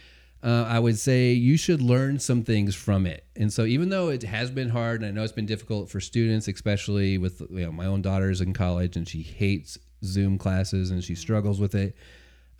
uh, 0.42 0.64
I 0.66 0.78
would 0.78 0.98
say 0.98 1.32
you 1.32 1.58
should 1.58 1.82
learn 1.82 2.18
some 2.18 2.42
things 2.42 2.74
from 2.74 3.04
it. 3.04 3.26
And 3.36 3.52
so, 3.52 3.64
even 3.64 3.90
though 3.90 4.08
it 4.08 4.22
has 4.22 4.50
been 4.50 4.70
hard, 4.70 5.02
and 5.02 5.08
I 5.08 5.12
know 5.12 5.22
it's 5.22 5.32
been 5.32 5.44
difficult 5.44 5.90
for 5.90 6.00
students, 6.00 6.48
especially 6.48 7.18
with 7.18 7.42
you 7.50 7.66
know 7.66 7.72
my 7.72 7.84
own 7.84 8.00
daughter's 8.00 8.40
in 8.40 8.54
college, 8.54 8.96
and 8.96 9.06
she 9.06 9.20
hates 9.20 9.78
Zoom 10.04 10.38
classes 10.38 10.90
and 10.90 11.02
she 11.04 11.14
struggles 11.14 11.60
with 11.60 11.74
it. 11.74 11.94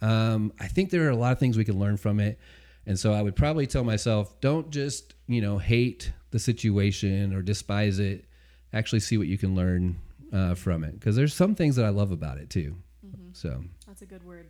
Um, 0.01 0.53
I 0.61 0.69
think 0.69 0.91
there 0.91 1.07
are 1.07 1.11
a 1.11 1.17
lot 1.17 1.33
of 1.33 1.39
things 1.39 1.57
we 1.57 1.65
can 1.65 1.79
learn 1.79 1.97
from 1.97 2.21
it. 2.21 2.39
And 2.87 2.99
so 2.99 3.13
I 3.13 3.23
would 3.23 3.35
probably 3.35 3.67
tell 3.67 3.83
myself, 3.83 4.41
don't 4.41 4.71
just, 4.71 5.15
you 5.27 5.41
know, 5.41 5.59
hate 5.59 6.13
the 6.31 6.39
situation 6.39 7.35
or 7.35 7.43
despise 7.43 7.99
it. 7.99 8.27
Actually 8.73 9.01
see 9.01 9.17
what 9.17 9.27
you 9.27 9.39
can 9.39 9.55
learn 9.55 9.99
uh, 10.37 10.55
from 10.55 10.85
it. 10.85 10.99
Because 10.99 11.17
there's 11.17 11.35
some 11.35 11.55
things 11.55 11.77
that 11.77 11.85
I 11.85 11.89
love 11.89 12.13
about 12.13 12.39
it 12.39 12.51
too. 12.51 12.77
So 13.33 13.65
That's 13.87 14.03
a 14.03 14.07
good 14.07 14.25
word. 14.25 14.49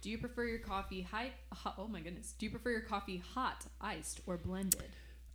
Do 0.00 0.10
you 0.10 0.18
prefer 0.18 0.44
your 0.44 0.58
coffee 0.58 1.02
hot, 1.02 1.30
hot? 1.52 1.74
Oh 1.78 1.88
my 1.88 2.00
goodness. 2.00 2.34
Do 2.38 2.46
you 2.46 2.50
prefer 2.50 2.70
your 2.70 2.80
coffee 2.82 3.22
hot, 3.34 3.64
iced, 3.80 4.20
or 4.26 4.36
blended? 4.36 4.90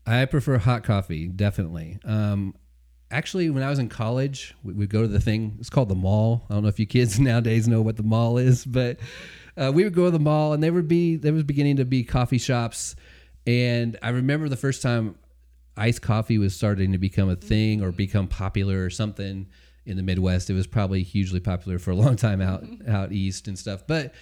I 0.05 0.23
prefer 0.25 0.57
hot 0.57 0.83
coffee, 0.83 1.27
definitely. 1.27 1.99
Um, 2.05 2.55
actually, 3.09 3.49
when 3.49 3.63
I 3.63 3.69
was 3.69 3.79
in 3.79 3.89
college, 3.89 4.55
we 4.63 4.71
would 4.73 4.89
go 4.89 5.01
to 5.01 5.07
the 5.07 5.19
thing. 5.19 5.57
It's 5.59 5.69
called 5.69 5.89
the 5.89 5.95
mall. 5.95 6.45
I 6.49 6.53
don't 6.53 6.63
know 6.63 6.69
if 6.69 6.79
you 6.79 6.85
kids 6.85 7.19
nowadays 7.19 7.67
know 7.67 7.81
what 7.81 7.97
the 7.97 8.03
mall 8.03 8.37
is, 8.37 8.65
but 8.65 8.99
uh, 9.57 9.71
we 9.73 9.83
would 9.83 9.93
go 9.93 10.05
to 10.05 10.11
the 10.11 10.19
mall, 10.19 10.53
and 10.53 10.63
there 10.63 10.71
would 10.71 10.87
be 10.87 11.17
there 11.17 11.33
was 11.33 11.43
beginning 11.43 11.77
to 11.77 11.85
be 11.85 12.03
coffee 12.03 12.37
shops. 12.37 12.95
And 13.45 13.97
I 14.01 14.09
remember 14.09 14.47
the 14.47 14.55
first 14.55 14.81
time 14.81 15.15
iced 15.75 16.01
coffee 16.01 16.37
was 16.37 16.55
starting 16.55 16.93
to 16.93 16.97
become 16.97 17.29
a 17.29 17.35
thing 17.35 17.81
or 17.83 17.91
become 17.91 18.27
popular 18.27 18.85
or 18.85 18.89
something 18.89 19.47
in 19.85 19.97
the 19.97 20.03
Midwest. 20.03 20.49
It 20.49 20.53
was 20.53 20.67
probably 20.67 21.03
hugely 21.03 21.39
popular 21.39 21.79
for 21.79 21.91
a 21.91 21.95
long 21.95 22.15
time 22.15 22.41
out 22.41 22.63
out 22.87 23.11
east 23.11 23.47
and 23.47 23.57
stuff. 23.57 23.83
But 23.87 24.13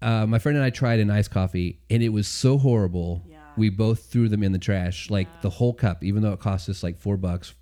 uh, 0.00 0.26
my 0.26 0.38
friend 0.38 0.56
and 0.56 0.64
I 0.64 0.70
tried 0.70 1.00
an 1.00 1.10
iced 1.10 1.30
coffee, 1.30 1.80
and 1.88 2.02
it 2.02 2.08
was 2.08 2.26
so 2.26 2.58
horrible. 2.58 3.22
Yeah. 3.28 3.38
We 3.56 3.70
both 3.70 4.06
threw 4.06 4.28
them 4.28 4.42
in 4.42 4.52
the 4.52 4.58
trash, 4.58 5.10
like 5.10 5.42
the 5.42 5.50
whole 5.50 5.72
cup, 5.72 6.02
even 6.02 6.22
though 6.22 6.32
it 6.32 6.40
cost 6.40 6.68
us 6.68 6.82
like 6.82 6.98
four 6.98 7.16
bucks. 7.16 7.54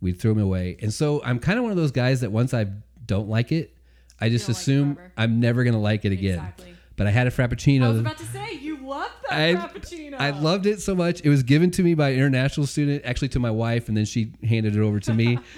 We 0.00 0.12
threw 0.12 0.34
them 0.34 0.42
away, 0.42 0.76
and 0.82 0.92
so 0.92 1.22
I'm 1.24 1.38
kind 1.38 1.58
of 1.58 1.62
one 1.62 1.70
of 1.70 1.76
those 1.78 1.92
guys 1.92 2.20
that 2.20 2.32
once 2.32 2.52
I 2.52 2.66
don't 3.06 3.28
like 3.28 3.52
it, 3.52 3.74
I 4.20 4.28
just 4.28 4.46
don't 4.46 4.54
like 4.54 4.60
assume 4.60 4.94
forever. 4.96 5.12
I'm 5.16 5.40
never 5.40 5.64
gonna 5.64 5.80
like 5.80 6.04
it 6.04 6.12
again. 6.12 6.38
Exactly. 6.38 6.74
But 6.96 7.06
I 7.06 7.10
had 7.10 7.26
a 7.26 7.30
frappuccino. 7.30 7.84
I 7.84 7.88
was 7.88 8.00
about 8.00 8.18
to 8.18 8.24
say 8.26 8.52
you 8.54 8.76
love 8.86 9.10
that 9.28 9.38
I, 9.38 9.54
frappuccino. 9.54 10.16
I 10.18 10.30
loved 10.30 10.66
it 10.66 10.80
so 10.80 10.94
much. 10.94 11.20
It 11.22 11.28
was 11.28 11.42
given 11.42 11.70
to 11.72 11.82
me 11.82 11.94
by 11.94 12.10
an 12.10 12.18
international 12.18 12.66
student, 12.66 13.04
actually 13.04 13.28
to 13.30 13.40
my 13.40 13.50
wife, 13.50 13.88
and 13.88 13.96
then 13.96 14.04
she 14.04 14.32
handed 14.42 14.76
it 14.76 14.80
over 14.80 15.00
to 15.00 15.14
me. 15.14 15.38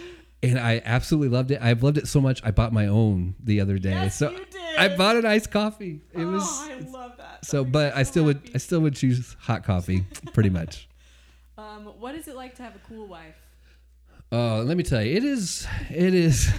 and 0.50 0.58
I 0.58 0.82
absolutely 0.84 1.28
loved 1.28 1.50
it. 1.50 1.60
I've 1.60 1.82
loved 1.82 1.98
it 1.98 2.08
so 2.08 2.20
much. 2.20 2.40
I 2.44 2.50
bought 2.50 2.72
my 2.72 2.86
own 2.86 3.34
the 3.42 3.60
other 3.60 3.78
day. 3.78 3.90
Yes, 3.90 4.16
so. 4.18 4.34
I 4.78 4.94
bought 4.96 5.16
an 5.16 5.24
iced 5.24 5.50
coffee. 5.50 6.00
It 6.12 6.24
was 6.24 6.42
oh, 6.44 6.68
I 6.70 6.90
love 6.90 7.16
that. 7.16 7.44
so, 7.44 7.62
That 7.64 7.72
but 7.72 7.94
me 7.94 8.00
I 8.00 8.02
so 8.02 8.10
still 8.10 8.24
would. 8.24 8.50
I 8.54 8.58
still 8.58 8.80
would 8.80 8.94
choose 8.94 9.36
hot 9.40 9.64
coffee, 9.64 10.04
pretty 10.32 10.50
much. 10.50 10.88
Um, 11.58 11.86
what 11.98 12.14
is 12.14 12.28
it 12.28 12.36
like 12.36 12.54
to 12.56 12.62
have 12.62 12.76
a 12.76 12.80
cool 12.86 13.06
wife? 13.06 13.34
Oh, 14.30 14.62
let 14.66 14.76
me 14.76 14.82
tell 14.82 15.02
you, 15.02 15.16
it 15.16 15.24
is, 15.24 15.66
it 15.88 16.12
is, 16.12 16.52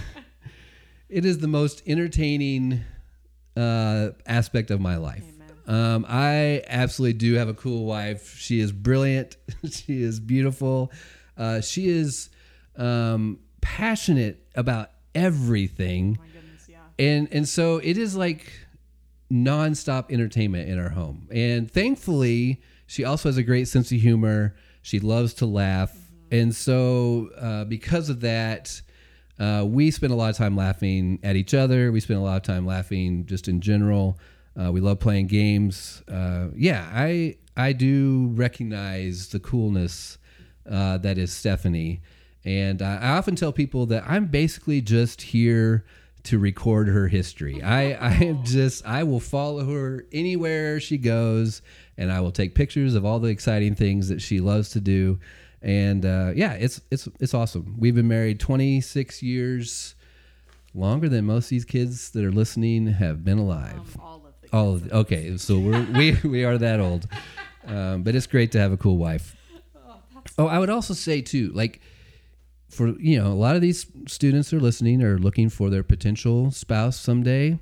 it 1.08 1.24
is 1.24 1.38
the 1.38 1.46
most 1.46 1.84
entertaining 1.86 2.80
uh, 3.56 4.08
aspect 4.26 4.72
of 4.72 4.80
my 4.80 4.96
life. 4.96 5.22
Um, 5.68 6.04
I 6.08 6.64
absolutely 6.66 7.12
do 7.12 7.34
have 7.34 7.48
a 7.48 7.54
cool 7.54 7.84
wife. 7.84 8.36
She 8.38 8.58
is 8.58 8.72
brilliant. 8.72 9.36
she 9.70 10.02
is 10.02 10.18
beautiful. 10.18 10.90
Uh, 11.36 11.60
she 11.60 11.88
is 11.88 12.30
um, 12.76 13.38
passionate 13.60 14.46
about 14.54 14.90
everything, 15.14 16.18
My 16.18 16.26
goodness, 16.26 16.68
yeah. 16.68 16.78
and 16.98 17.28
and 17.32 17.48
so 17.48 17.78
it 17.78 17.98
is 17.98 18.16
like 18.16 18.52
nonstop 19.32 20.10
entertainment 20.10 20.68
in 20.68 20.78
our 20.78 20.88
home. 20.90 21.28
And 21.30 21.70
thankfully, 21.70 22.62
she 22.86 23.04
also 23.04 23.28
has 23.28 23.36
a 23.36 23.42
great 23.42 23.68
sense 23.68 23.92
of 23.92 24.00
humor. 24.00 24.56
She 24.82 25.00
loves 25.00 25.34
to 25.34 25.46
laugh, 25.46 25.94
and 26.30 26.54
so 26.54 27.30
uh, 27.38 27.64
because 27.64 28.08
of 28.10 28.20
that. 28.20 28.80
Uh, 29.40 29.64
we 29.64 29.88
spend 29.92 30.12
a 30.12 30.16
lot 30.16 30.28
of 30.30 30.36
time 30.36 30.56
laughing 30.56 31.20
at 31.22 31.36
each 31.36 31.54
other. 31.54 31.92
We 31.92 32.00
spend 32.00 32.18
a 32.18 32.22
lot 32.24 32.38
of 32.38 32.42
time 32.42 32.66
laughing 32.66 33.24
just 33.24 33.46
in 33.46 33.60
general. 33.60 34.18
Uh, 34.60 34.72
we 34.72 34.80
love 34.80 34.98
playing 34.98 35.28
games. 35.28 36.02
Uh, 36.10 36.48
yeah, 36.56 36.90
I 36.92 37.36
I 37.56 37.72
do 37.72 38.32
recognize 38.34 39.28
the 39.28 39.38
coolness 39.38 40.18
uh, 40.68 40.98
that 40.98 41.18
is 41.18 41.32
Stephanie, 41.32 42.00
and 42.44 42.80
I, 42.82 43.16
often 43.16 43.36
tell 43.36 43.52
people 43.52 43.86
that 43.86 44.04
I'm 44.06 44.26
basically 44.26 44.80
just 44.80 45.22
here 45.22 45.84
to 46.24 46.38
record 46.38 46.88
her 46.88 47.08
history. 47.08 47.62
I 47.62 47.92
I 47.92 48.12
am 48.24 48.44
just 48.44 48.86
I 48.86 49.04
will 49.04 49.20
follow 49.20 49.64
her 49.64 50.04
anywhere 50.12 50.80
she 50.80 50.98
goes, 50.98 51.62
and 51.96 52.12
I 52.12 52.20
will 52.20 52.32
take 52.32 52.54
pictures 52.54 52.94
of 52.94 53.04
all 53.04 53.18
the 53.18 53.28
exciting 53.28 53.74
things 53.74 54.08
that 54.08 54.20
she 54.20 54.40
loves 54.40 54.70
to 54.70 54.80
do. 54.80 55.18
And 55.62 56.04
uh, 56.04 56.32
yeah, 56.34 56.52
it's 56.52 56.80
it's 56.90 57.08
it's 57.20 57.34
awesome. 57.34 57.74
We've 57.78 57.94
been 57.94 58.08
married 58.08 58.38
26 58.40 59.22
years, 59.22 59.94
longer 60.74 61.08
than 61.08 61.24
most 61.24 61.46
of 61.46 61.50
these 61.50 61.64
kids 61.64 62.10
that 62.10 62.24
are 62.24 62.32
listening 62.32 62.86
have 62.86 63.24
been 63.24 63.38
alive. 63.38 63.96
Um, 63.96 64.00
all 64.00 64.16
of 64.26 64.40
the. 64.40 64.56
All 64.56 64.74
of 64.74 64.84
the, 64.88 64.96
okay, 64.96 65.36
so 65.36 65.58
we're, 65.58 65.84
we 65.92 66.16
we 66.28 66.44
are 66.44 66.58
that 66.58 66.78
old, 66.80 67.08
um, 67.66 68.02
but 68.02 68.14
it's 68.14 68.26
great 68.26 68.52
to 68.52 68.60
have 68.60 68.72
a 68.72 68.76
cool 68.76 68.96
wife. 68.98 69.34
Oh, 69.76 69.96
Oh, 70.38 70.46
I 70.46 70.58
would 70.58 70.70
also 70.70 70.94
say 70.94 71.20
too, 71.20 71.50
like 71.52 71.80
for 72.68 72.88
you 72.98 73.18
know, 73.20 73.28
a 73.28 73.34
lot 73.34 73.56
of 73.56 73.62
these 73.62 73.86
students 74.06 74.52
are 74.52 74.60
listening 74.60 75.02
are 75.02 75.18
looking 75.18 75.48
for 75.48 75.70
their 75.70 75.82
potential 75.82 76.50
spouse 76.50 76.98
someday. 76.98 77.58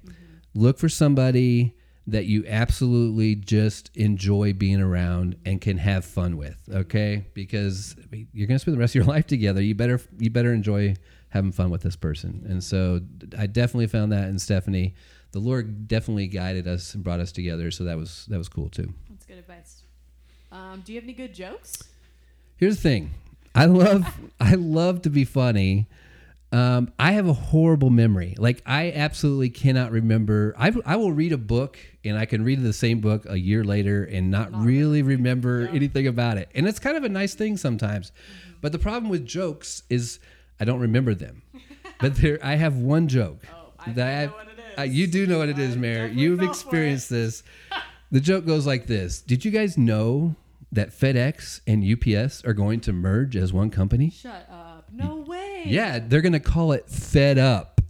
Look 0.55 0.79
for 0.79 0.89
somebody 0.89 1.75
that 2.09 2.27
you 2.27 2.45
absolutely 2.47 3.35
just 3.35 3.91
enjoy 3.97 4.53
being 4.53 4.81
around 4.81 5.37
and 5.45 5.61
can 5.61 5.79
have 5.79 6.05
fun 6.05 6.37
with. 6.37 6.57
Okay, 6.73 7.27
because 7.35 7.97
you're 8.33 8.47
gonna 8.47 8.59
spend 8.59 8.77
the 8.77 8.81
rest 8.81 8.93
of 8.93 8.97
your 8.97 9.05
life 9.15 9.27
together. 9.27 9.61
You 9.61 9.75
better 9.75 10.01
you 10.19 10.31
better 10.31 10.53
enjoy 10.53 10.97
having 11.29 11.53
fun 11.53 11.71
with 11.71 11.83
this 11.83 11.97
person. 11.97 12.45
And 12.49 12.63
so 12.63 13.01
I 13.37 13.47
definitely 13.47 13.89
found 13.89 14.13
that 14.13 14.29
in 14.29 14.39
Stephanie. 14.39 14.95
The 15.33 15.41
Lord 15.41 15.87
definitely 15.87 16.29
guided 16.29 16.67
us 16.67 16.95
and 16.95 17.05
brought 17.05 17.21
us 17.21 17.33
together. 17.33 17.71
So 17.71 17.85
that 17.85 17.97
was 17.97 18.27
that 18.29 18.39
was 18.39 18.49
cool 18.49 18.71
too. 18.71 18.93
that's 19.11 19.27
good 19.27 19.39
advice. 19.39 19.83
Um, 20.51 20.83
do 20.85 20.93
you 20.93 20.99
have 20.99 21.05
any 21.05 21.13
good 21.13 21.35
jokes? 21.35 21.83
Here's 22.57 22.77
the 22.77 22.83
thing. 22.83 23.11
I 23.57 23.65
love 23.67 24.07
I 24.39 24.55
love 24.55 25.03
to 25.03 25.11
be 25.11 25.25
funny. 25.25 25.87
Um, 26.53 26.93
I 26.99 27.13
have 27.13 27.27
a 27.29 27.33
horrible 27.33 27.91
memory. 27.91 28.35
Like 28.39 28.63
I 28.65 28.93
absolutely 28.93 29.51
cannot 29.51 29.91
remember. 29.91 30.55
I, 30.57 30.73
I 30.87 30.95
will 30.97 31.13
read 31.13 31.33
a 31.33 31.37
book 31.39 31.77
and 32.05 32.17
I 32.17 32.25
can 32.25 32.45
read 32.45 32.63
the 32.63 32.73
same 32.73 33.01
book 33.01 33.27
a 33.29 33.37
year 33.37 33.65
later 33.65 34.05
and 34.05 34.31
not, 34.31 34.55
really 34.55 35.03
remember 35.03 35.69
anything 35.73 36.07
about 36.07 36.39
it. 36.39 36.49
And 36.55 36.69
it's 36.69 36.79
kind 36.79 36.97
of 36.97 37.03
a 37.03 37.09
nice 37.09 37.35
thing 37.35 37.57
sometimes. 37.57 38.13
But 38.61 38.71
the 38.73 38.79
problem 38.79 39.11
with 39.11 39.27
jokes 39.27 39.83
is 39.91 40.21
I 40.61 40.65
don't 40.65 40.79
remember 40.81 41.15
them. 41.15 41.43
but 42.01 42.15
there, 42.17 42.39
I 42.43 42.55
have 42.55 42.77
one 42.77 43.09
joke 43.09 43.43
Oh, 43.53 43.73
I 43.81 43.93
that 43.93 43.97
know 43.97 44.23
I've- 44.23 44.33
what 44.33 44.47
it 44.49 44.79
uh, 44.79 44.83
you 44.83 45.07
do 45.07 45.27
know 45.27 45.39
what 45.39 45.49
it 45.49 45.57
I 45.57 45.63
is, 45.63 45.77
Mayor. 45.77 46.07
You've 46.07 46.43
experienced 46.43 47.11
this. 47.11 47.43
The 48.13 48.21
joke 48.21 48.47
goes 48.47 48.69
like 48.69 48.87
this: 48.87 49.21
Did 49.21 49.45
you 49.45 49.51
guys 49.51 49.77
know 49.77 50.37
that 50.77 50.91
FedEx 50.91 51.61
and 51.67 51.85
UPS 51.85 52.45
are 52.45 52.55
going 52.55 52.81
to 52.81 52.93
merge 52.93 53.37
as 53.37 53.53
one 53.53 53.71
company? 53.71 54.11
Shut 54.11 54.49
up. 54.51 54.89
No 54.93 55.17
way. 55.17 55.65
Yeah, 55.67 55.99
they're 55.99 56.23
going 56.23 56.33
to 56.33 56.41
call 56.41 56.73
it 56.73 56.89
Fed 56.89 57.39
Up. 57.39 57.81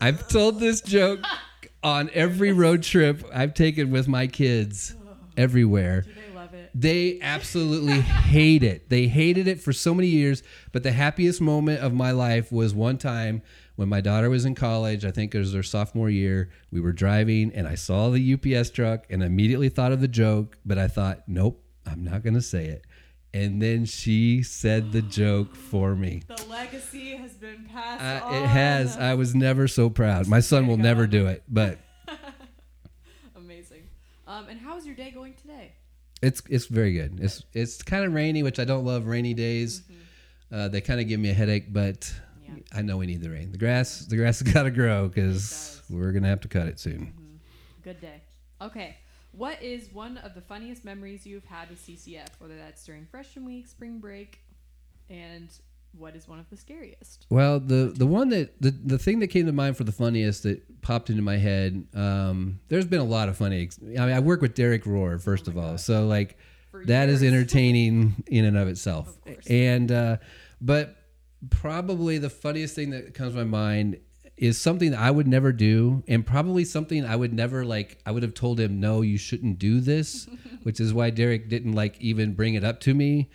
I've 0.00 0.28
told 0.28 0.60
this 0.60 0.80
joke 0.80 1.20
on 1.82 2.10
every 2.14 2.52
road 2.52 2.82
trip 2.82 3.24
I've 3.34 3.54
taken 3.54 3.90
with 3.90 4.08
my 4.08 4.26
kids 4.26 4.94
everywhere. 5.36 6.02
Do 6.02 6.12
they 6.12 6.34
love 6.34 6.54
it? 6.54 6.70
They 6.74 7.18
absolutely 7.20 8.00
hate 8.00 8.62
it. 8.62 8.88
They 8.88 9.06
hated 9.06 9.48
it 9.48 9.60
for 9.60 9.72
so 9.72 9.94
many 9.94 10.08
years. 10.08 10.42
But 10.70 10.82
the 10.82 10.92
happiest 10.92 11.40
moment 11.40 11.80
of 11.80 11.92
my 11.92 12.10
life 12.12 12.52
was 12.52 12.74
one 12.74 12.98
time 12.98 13.42
when 13.76 13.88
my 13.88 14.00
daughter 14.00 14.28
was 14.28 14.44
in 14.44 14.54
college. 14.54 15.04
I 15.04 15.10
think 15.10 15.34
it 15.34 15.38
was 15.38 15.54
her 15.54 15.62
sophomore 15.62 16.10
year. 16.10 16.50
We 16.70 16.80
were 16.80 16.92
driving 16.92 17.52
and 17.54 17.66
I 17.66 17.74
saw 17.74 18.10
the 18.10 18.34
UPS 18.34 18.70
truck 18.70 19.06
and 19.08 19.22
immediately 19.22 19.68
thought 19.68 19.92
of 19.92 20.00
the 20.00 20.08
joke. 20.08 20.58
But 20.64 20.78
I 20.78 20.88
thought, 20.88 21.22
nope, 21.26 21.62
I'm 21.86 22.04
not 22.04 22.22
going 22.22 22.34
to 22.34 22.42
say 22.42 22.66
it. 22.66 22.84
And 23.34 23.62
then 23.62 23.86
she 23.86 24.42
said 24.42 24.92
the 24.92 25.00
joke 25.02 25.54
for 25.56 25.94
me. 25.96 26.22
The 26.28 26.44
legacy 26.48 27.16
has 27.16 27.32
been 27.32 27.64
passed 27.64 28.02
Uh, 28.24 28.26
on. 28.26 28.34
it 28.34 28.46
has. 28.46 28.96
I 28.96 29.14
was 29.14 29.34
never 29.34 29.66
so 29.68 29.88
proud. 29.90 30.26
My 30.28 30.40
son 30.40 30.66
will 30.66 30.76
never 30.76 31.06
do 31.06 31.26
it, 31.26 31.42
but 31.48 31.78
Amazing. 33.36 33.82
Um, 34.26 34.48
and 34.48 34.60
how 34.60 34.76
is 34.76 34.86
your 34.86 34.94
day 34.94 35.10
going 35.10 35.34
today? 35.34 35.72
It's 36.22 36.42
it's 36.48 36.66
very 36.66 36.92
good. 36.92 37.18
It's 37.20 37.42
it's 37.52 37.82
kind 37.82 38.04
of 38.04 38.12
rainy, 38.14 38.42
which 38.42 38.58
I 38.60 38.64
don't 38.64 38.84
love 38.84 39.06
rainy 39.06 39.34
days. 39.34 39.82
Uh, 40.52 40.68
they 40.68 40.80
kind 40.80 41.00
of 41.00 41.08
give 41.08 41.18
me 41.18 41.30
a 41.30 41.34
headache, 41.34 41.72
but 41.72 42.12
Yeah. 42.44 42.54
I 42.72 42.82
know 42.82 42.98
we 42.98 43.06
need 43.06 43.22
the 43.22 43.30
rain. 43.30 43.50
The 43.50 43.58
grass 43.58 44.00
the 44.06 44.16
grass 44.16 44.38
has 44.44 44.52
got 44.52 44.62
to 44.64 44.70
grow 44.70 45.08
because 45.08 45.82
we're 45.90 46.12
gonna 46.12 46.28
have 46.28 46.40
to 46.42 46.48
cut 46.48 46.68
it 46.68 46.78
soon. 46.78 47.12
Good 47.82 48.00
day. 48.00 48.20
Okay. 48.60 48.96
What 49.32 49.62
is 49.62 49.92
one 49.92 50.18
of 50.18 50.34
the 50.34 50.40
funniest 50.42 50.84
memories 50.84 51.26
you've 51.26 51.44
had 51.46 51.70
with 51.70 51.84
CCF, 51.86 52.28
whether 52.38 52.56
that's 52.56 52.84
during 52.84 53.06
freshman 53.06 53.44
week, 53.46 53.66
spring 53.66 53.98
break, 53.98 54.40
and 55.08 55.48
what 55.96 56.14
is 56.16 56.26
one 56.28 56.38
of 56.38 56.48
the 56.50 56.56
scariest? 56.56 57.26
Well, 57.30 57.58
the 57.60 57.92
the 57.96 58.06
one 58.06 58.28
that 58.30 58.60
the 58.60 58.70
the 58.70 58.98
thing 58.98 59.20
that 59.20 59.28
came 59.28 59.46
to 59.46 59.52
mind 59.52 59.76
for 59.76 59.84
the 59.84 59.92
funniest 59.92 60.42
that 60.44 60.82
popped 60.82 61.10
into 61.10 61.22
my 61.22 61.36
head. 61.36 61.86
Um, 61.94 62.60
there's 62.68 62.86
been 62.86 63.00
a 63.00 63.04
lot 63.04 63.28
of 63.28 63.36
funny. 63.36 63.62
ex- 63.62 63.78
I 63.82 63.86
mean, 63.86 64.00
I 64.12 64.20
work 64.20 64.40
with 64.42 64.54
Derek 64.54 64.84
Rohr 64.84 65.20
first 65.20 65.48
of 65.48 65.56
all, 65.56 65.78
so 65.78 66.06
like 66.06 66.36
For 66.70 66.84
that 66.86 67.08
is 67.08 67.22
years. 67.22 67.32
entertaining 67.34 68.24
in 68.26 68.44
and 68.44 68.56
of 68.56 68.68
itself. 68.68 69.08
Of 69.08 69.20
course. 69.22 69.46
And 69.48 69.90
uh, 69.92 70.16
but 70.60 70.96
probably 71.50 72.18
the 72.18 72.30
funniest 72.30 72.74
thing 72.74 72.90
that 72.90 73.14
comes 73.14 73.32
to 73.32 73.38
my 73.38 73.44
mind 73.44 73.98
is 74.36 74.60
something 74.60 74.90
that 74.92 75.00
I 75.00 75.10
would 75.10 75.28
never 75.28 75.52
do, 75.52 76.02
and 76.08 76.26
probably 76.26 76.64
something 76.64 77.04
I 77.04 77.16
would 77.16 77.32
never 77.32 77.64
like. 77.64 77.98
I 78.06 78.10
would 78.10 78.22
have 78.22 78.34
told 78.34 78.58
him, 78.58 78.80
"No, 78.80 79.02
you 79.02 79.18
shouldn't 79.18 79.58
do 79.58 79.80
this," 79.80 80.28
which 80.62 80.80
is 80.80 80.92
why 80.92 81.10
Derek 81.10 81.48
didn't 81.48 81.72
like 81.72 82.00
even 82.00 82.34
bring 82.34 82.54
it 82.54 82.64
up 82.64 82.80
to 82.80 82.94
me 82.94 83.30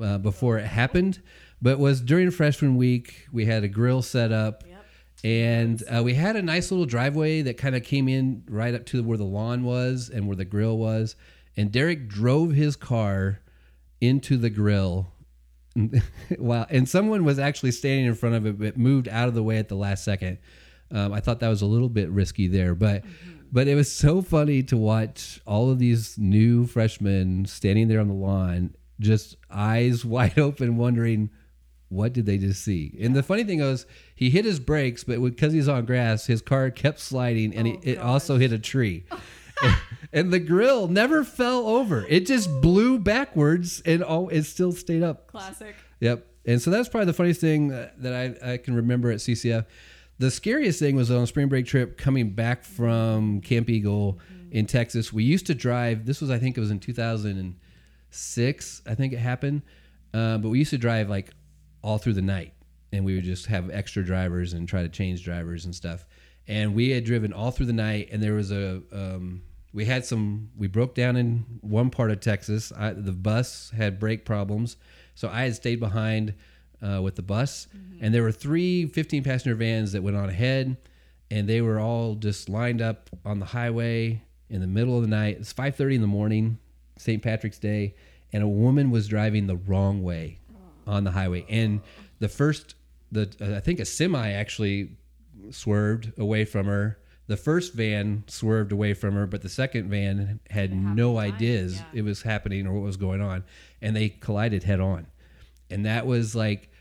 uh, 0.00 0.18
before 0.18 0.58
it 0.58 0.66
happened. 0.66 1.22
But 1.62 1.78
was 1.78 2.00
during 2.00 2.30
freshman 2.30 2.76
week, 2.76 3.26
we 3.32 3.44
had 3.44 3.64
a 3.64 3.68
grill 3.68 4.02
set 4.02 4.32
up 4.32 4.64
Yep. 4.66 5.30
And 5.30 5.82
uh, 5.94 6.02
we 6.02 6.14
had 6.14 6.36
a 6.36 6.42
nice 6.42 6.70
little 6.70 6.86
driveway 6.86 7.42
that 7.42 7.58
kind 7.58 7.76
of 7.76 7.84
came 7.84 8.08
in 8.08 8.42
right 8.48 8.74
up 8.74 8.86
to 8.86 9.02
where 9.02 9.18
the 9.18 9.24
lawn 9.24 9.64
was 9.64 10.10
and 10.12 10.26
where 10.26 10.36
the 10.36 10.44
grill 10.44 10.78
was. 10.78 11.14
And 11.56 11.70
Derek 11.70 12.08
drove 12.08 12.52
his 12.52 12.76
car 12.76 13.40
into 14.00 14.38
the 14.38 14.50
grill. 14.50 15.12
wow. 16.38 16.66
And 16.70 16.88
someone 16.88 17.24
was 17.24 17.38
actually 17.38 17.72
standing 17.72 18.06
in 18.06 18.14
front 18.14 18.34
of 18.34 18.46
it, 18.46 18.58
but 18.58 18.76
moved 18.76 19.08
out 19.08 19.28
of 19.28 19.34
the 19.34 19.42
way 19.42 19.58
at 19.58 19.68
the 19.68 19.76
last 19.76 20.04
second. 20.04 20.38
Um, 20.92 21.12
I 21.12 21.20
thought 21.20 21.40
that 21.40 21.48
was 21.48 21.62
a 21.62 21.66
little 21.66 21.88
bit 21.88 22.10
risky 22.10 22.48
there, 22.48 22.74
but 22.74 23.04
but 23.52 23.66
it 23.66 23.74
was 23.74 23.90
so 23.90 24.22
funny 24.22 24.62
to 24.64 24.76
watch 24.76 25.40
all 25.46 25.70
of 25.70 25.78
these 25.78 26.16
new 26.18 26.66
freshmen 26.66 27.46
standing 27.46 27.88
there 27.88 28.00
on 28.00 28.08
the 28.08 28.14
lawn, 28.14 28.74
just 29.00 29.36
eyes 29.50 30.04
wide 30.14 30.38
open, 30.38 30.76
wondering 30.76 31.30
what 31.88 32.12
did 32.12 32.24
they 32.26 32.38
just 32.38 32.62
see. 32.62 32.96
And 33.00 33.16
the 33.16 33.22
funny 33.22 33.42
thing 33.42 33.60
was, 33.60 33.84
he 34.14 34.30
hit 34.30 34.44
his 34.44 34.60
brakes, 34.60 35.02
but 35.02 35.20
because 35.20 35.52
he's 35.52 35.68
on 35.68 35.84
grass, 35.84 36.26
his 36.26 36.40
car 36.40 36.70
kept 36.70 37.00
sliding, 37.00 37.52
and 37.54 37.66
Oh, 37.66 37.70
it, 37.72 37.80
it 37.82 37.98
also 37.98 38.38
hit 38.38 38.52
a 38.52 38.58
tree. 38.58 39.04
and, 40.12 40.32
the 40.32 40.38
grill 40.38 40.88
never 40.88 41.24
fell 41.24 41.66
over; 41.66 42.06
it 42.08 42.26
just 42.26 42.60
blew 42.60 42.98
backwards, 42.98 43.82
and 43.84 44.02
all 44.02 44.28
it 44.28 44.44
still 44.44 44.72
stayed 44.72 45.02
up. 45.02 45.26
Classic. 45.26 45.74
Yep. 46.00 46.26
And 46.46 46.60
so 46.60 46.70
that's 46.70 46.88
probably 46.88 47.06
the 47.06 47.12
funniest 47.12 47.40
thing 47.40 47.68
that 47.68 48.00
that 48.02 48.38
I, 48.42 48.52
I 48.52 48.56
can 48.56 48.74
remember 48.74 49.10
at 49.10 49.18
CCF. 49.18 49.66
The 50.20 50.30
scariest 50.30 50.78
thing 50.78 50.94
was 50.96 51.10
on 51.10 51.22
a 51.22 51.26
spring 51.26 51.48
break 51.48 51.64
trip 51.64 51.96
coming 51.96 52.32
back 52.32 52.62
from 52.62 53.40
Camp 53.40 53.70
Eagle 53.70 54.18
in 54.50 54.66
Texas. 54.66 55.14
We 55.14 55.24
used 55.24 55.46
to 55.46 55.54
drive, 55.54 56.04
this 56.04 56.20
was, 56.20 56.30
I 56.30 56.38
think 56.38 56.58
it 56.58 56.60
was 56.60 56.70
in 56.70 56.78
2006, 56.78 58.82
I 58.86 58.94
think 58.94 59.14
it 59.14 59.18
happened. 59.18 59.62
Uh, 60.12 60.36
but 60.36 60.50
we 60.50 60.58
used 60.58 60.72
to 60.72 60.78
drive 60.78 61.08
like 61.08 61.30
all 61.82 61.96
through 61.98 62.14
the 62.14 62.22
night 62.22 62.52
and 62.92 63.04
we 63.04 63.14
would 63.14 63.24
just 63.24 63.46
have 63.46 63.70
extra 63.70 64.04
drivers 64.04 64.52
and 64.52 64.68
try 64.68 64.82
to 64.82 64.90
change 64.90 65.24
drivers 65.24 65.64
and 65.64 65.74
stuff. 65.74 66.04
And 66.46 66.74
we 66.74 66.90
had 66.90 67.04
driven 67.04 67.32
all 67.32 67.50
through 67.50 67.66
the 67.66 67.72
night 67.72 68.10
and 68.12 68.22
there 68.22 68.34
was 68.34 68.52
a, 68.52 68.82
um, 68.92 69.42
we 69.72 69.84
had 69.84 70.04
some, 70.04 70.50
we 70.56 70.66
broke 70.66 70.94
down 70.94 71.16
in 71.16 71.44
one 71.60 71.90
part 71.90 72.10
of 72.10 72.20
Texas. 72.20 72.72
I, 72.76 72.92
the 72.92 73.12
bus 73.12 73.70
had 73.76 74.00
brake 74.00 74.24
problems. 74.24 74.76
So 75.14 75.28
I 75.28 75.42
had 75.42 75.54
stayed 75.54 75.80
behind 75.80 76.34
uh, 76.82 77.00
with 77.02 77.16
the 77.16 77.22
bus, 77.22 77.68
and 78.00 78.14
there 78.14 78.22
were 78.22 78.32
three 78.32 78.86
15 78.86 79.22
passenger 79.22 79.54
vans 79.54 79.92
that 79.92 80.02
went 80.02 80.16
on 80.16 80.28
ahead, 80.28 80.76
and 81.30 81.48
they 81.48 81.60
were 81.60 81.78
all 81.78 82.14
just 82.14 82.48
lined 82.48 82.80
up 82.80 83.10
on 83.24 83.38
the 83.38 83.46
highway 83.46 84.22
in 84.48 84.60
the 84.60 84.66
middle 84.66 84.96
of 84.96 85.02
the 85.02 85.08
night. 85.08 85.36
It's 85.38 85.52
5:30 85.52 85.96
in 85.96 86.00
the 86.00 86.06
morning, 86.06 86.58
St. 86.96 87.22
Patrick's 87.22 87.58
Day, 87.58 87.94
and 88.32 88.42
a 88.42 88.48
woman 88.48 88.90
was 88.90 89.08
driving 89.08 89.46
the 89.46 89.56
wrong 89.56 90.02
way 90.02 90.38
on 90.86 91.04
the 91.04 91.12
highway. 91.12 91.44
And 91.48 91.80
the 92.18 92.28
first, 92.28 92.74
the 93.12 93.30
uh, 93.40 93.56
I 93.56 93.60
think 93.60 93.78
a 93.80 93.84
semi 93.84 94.30
actually 94.32 94.96
swerved 95.50 96.18
away 96.18 96.44
from 96.44 96.66
her. 96.66 96.98
The 97.30 97.36
first 97.36 97.74
van 97.74 98.24
swerved 98.26 98.72
away 98.72 98.92
from 98.92 99.14
her, 99.14 99.24
but 99.24 99.40
the 99.40 99.48
second 99.48 99.88
van 99.88 100.40
had 100.50 100.74
no 100.74 101.16
ideas 101.16 101.76
yeah. 101.76 102.00
it 102.00 102.02
was 102.02 102.22
happening 102.22 102.66
or 102.66 102.72
what 102.72 102.82
was 102.82 102.96
going 102.96 103.20
on, 103.20 103.44
and 103.80 103.94
they 103.94 104.08
collided 104.08 104.64
head 104.64 104.80
on. 104.80 105.06
And 105.70 105.86
that 105.86 106.06
was 106.06 106.34
like 106.34 106.72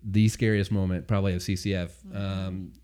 the 0.00 0.28
scariest 0.28 0.70
moment, 0.70 1.08
probably 1.08 1.34
of 1.34 1.40
CCF. 1.40 1.90
Um, 2.14 2.74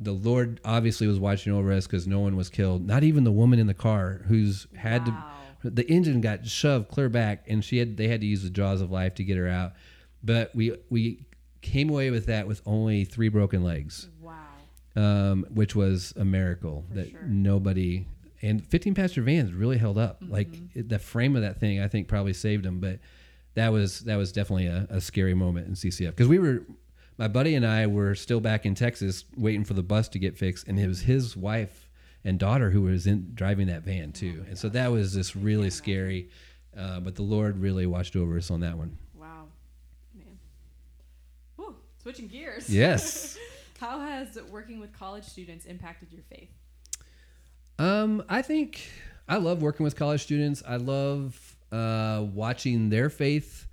the 0.00 0.10
Lord 0.10 0.60
obviously 0.64 1.06
was 1.06 1.20
watching 1.20 1.52
over 1.52 1.70
us 1.70 1.86
because 1.86 2.08
no 2.08 2.18
one 2.18 2.34
was 2.34 2.48
killed. 2.48 2.84
Not 2.84 3.04
even 3.04 3.22
the 3.22 3.30
woman 3.30 3.60
in 3.60 3.68
the 3.68 3.72
car 3.72 4.22
who's 4.26 4.66
had 4.74 5.06
Wow. 5.06 5.34
to. 5.62 5.70
The 5.70 5.88
engine 5.88 6.20
got 6.20 6.48
shoved 6.48 6.88
clear 6.88 7.08
back, 7.08 7.44
and 7.46 7.64
she 7.64 7.78
had. 7.78 7.96
They 7.96 8.08
had 8.08 8.20
to 8.22 8.26
use 8.26 8.42
the 8.42 8.50
jaws 8.50 8.80
of 8.80 8.90
life 8.90 9.14
to 9.14 9.22
get 9.22 9.36
her 9.36 9.46
out. 9.46 9.74
But 10.20 10.52
we 10.52 10.76
we 10.90 11.26
came 11.60 11.90
away 11.90 12.10
with 12.10 12.26
that 12.26 12.46
with 12.48 12.60
only 12.66 13.04
three 13.04 13.28
broken 13.28 13.62
legs. 13.62 14.08
Um, 14.96 15.44
which 15.50 15.76
was 15.76 16.12
a 16.16 16.24
miracle 16.24 16.84
For 16.88 16.94
that 16.96 17.10
sure. 17.10 17.22
nobody 17.24 18.06
and 18.42 18.64
15 18.66 18.94
passenger 18.94 19.22
vans 19.22 19.52
really 19.52 19.78
held 19.78 19.96
up. 19.98 20.18
Like 20.26 20.48
Mm-hmm. 20.48 20.78
it, 20.80 20.88
the 20.88 20.98
frame 20.98 21.36
of 21.36 21.42
that 21.42 21.58
thing, 21.60 21.80
I 21.80 21.88
think 21.88 22.06
probably 22.08 22.32
saved 22.34 22.64
them. 22.64 22.80
But 22.80 22.98
that 23.54 23.72
was 23.72 24.00
that 24.00 24.16
was 24.16 24.32
definitely 24.32 24.66
a, 24.66 24.86
a 24.90 25.00
scary 25.00 25.34
moment 25.34 25.68
in 25.68 25.74
CCF 25.74 26.08
because 26.10 26.28
we 26.28 26.38
were, 26.38 26.64
my 27.18 27.28
buddy 27.28 27.54
and 27.54 27.66
I 27.66 27.86
were 27.86 28.14
still 28.14 28.40
back 28.40 28.66
in 28.66 28.74
Texas 28.74 29.24
waiting 29.36 29.64
for 29.64 29.72
the 29.74 29.82
bus 29.82 30.08
to 30.10 30.18
get 30.18 30.36
fixed, 30.36 30.68
and 30.68 30.78
it 30.78 30.86
was 30.86 31.00
his 31.00 31.34
wife 31.36 31.88
and 32.24 32.38
daughter 32.38 32.70
who 32.70 32.82
was 32.82 33.06
in 33.06 33.30
driving 33.34 33.68
that 33.68 33.82
van 33.84 34.12
too, 34.12 34.44
and 34.48 34.58
so 34.58 34.68
that 34.68 34.90
was 34.92 35.14
just 35.14 35.34
really 35.34 35.70
scary. 35.70 36.28
Uh, 36.76 37.00
but 37.00 37.14
the 37.14 37.22
Lord 37.22 37.56
really 37.58 37.86
watched 37.86 38.16
over 38.16 38.36
us 38.36 38.50
on 38.50 38.60
that 38.60 38.76
one. 38.76 38.98
Wow. 39.14 39.46
Man. 40.14 40.38
Whew. 41.56 41.74
Switching 42.02 42.28
gears. 42.28 42.68
Yes. 42.68 43.38
How 43.78 44.00
has 44.00 44.38
working 44.50 44.80
with 44.80 44.92
college 44.92 45.24
students 45.24 45.64
impacted 45.64 46.12
your 46.12 46.22
faith? 46.22 46.50
Um, 47.78 48.24
I 48.28 48.42
think 48.42 48.88
I 49.28 49.36
love 49.36 49.62
working 49.62 49.84
with 49.84 49.96
college 49.96 50.22
students. 50.22 50.62
I 50.66 50.76
love 50.76 51.56
uh, 51.72 52.24
watching 52.32 52.88
their 52.88 53.10
faith 53.10 53.66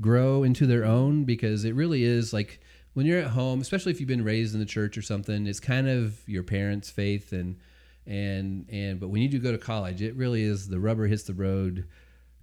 grow 0.00 0.42
into 0.42 0.66
their 0.66 0.84
own 0.84 1.24
because 1.24 1.64
it 1.64 1.74
really 1.74 2.04
is 2.04 2.32
like 2.32 2.60
when 2.94 3.06
you're 3.06 3.20
at 3.20 3.30
home, 3.30 3.60
especially 3.60 3.92
if 3.92 4.00
you've 4.00 4.08
been 4.08 4.24
raised 4.24 4.54
in 4.54 4.60
the 4.60 4.66
church 4.66 4.96
or 4.96 5.02
something, 5.02 5.46
it's 5.46 5.60
kind 5.60 5.88
of 5.88 6.20
your 6.26 6.42
parents' 6.42 6.90
faith 6.90 7.32
and 7.32 7.58
and 8.06 8.66
and 8.70 9.00
but 9.00 9.08
when 9.08 9.22
you 9.22 9.28
do 9.28 9.38
go 9.38 9.52
to 9.52 9.58
college, 9.58 10.02
it 10.02 10.14
really 10.14 10.42
is 10.42 10.68
the 10.68 10.80
rubber 10.80 11.06
hits 11.06 11.24
the 11.24 11.34
road 11.34 11.86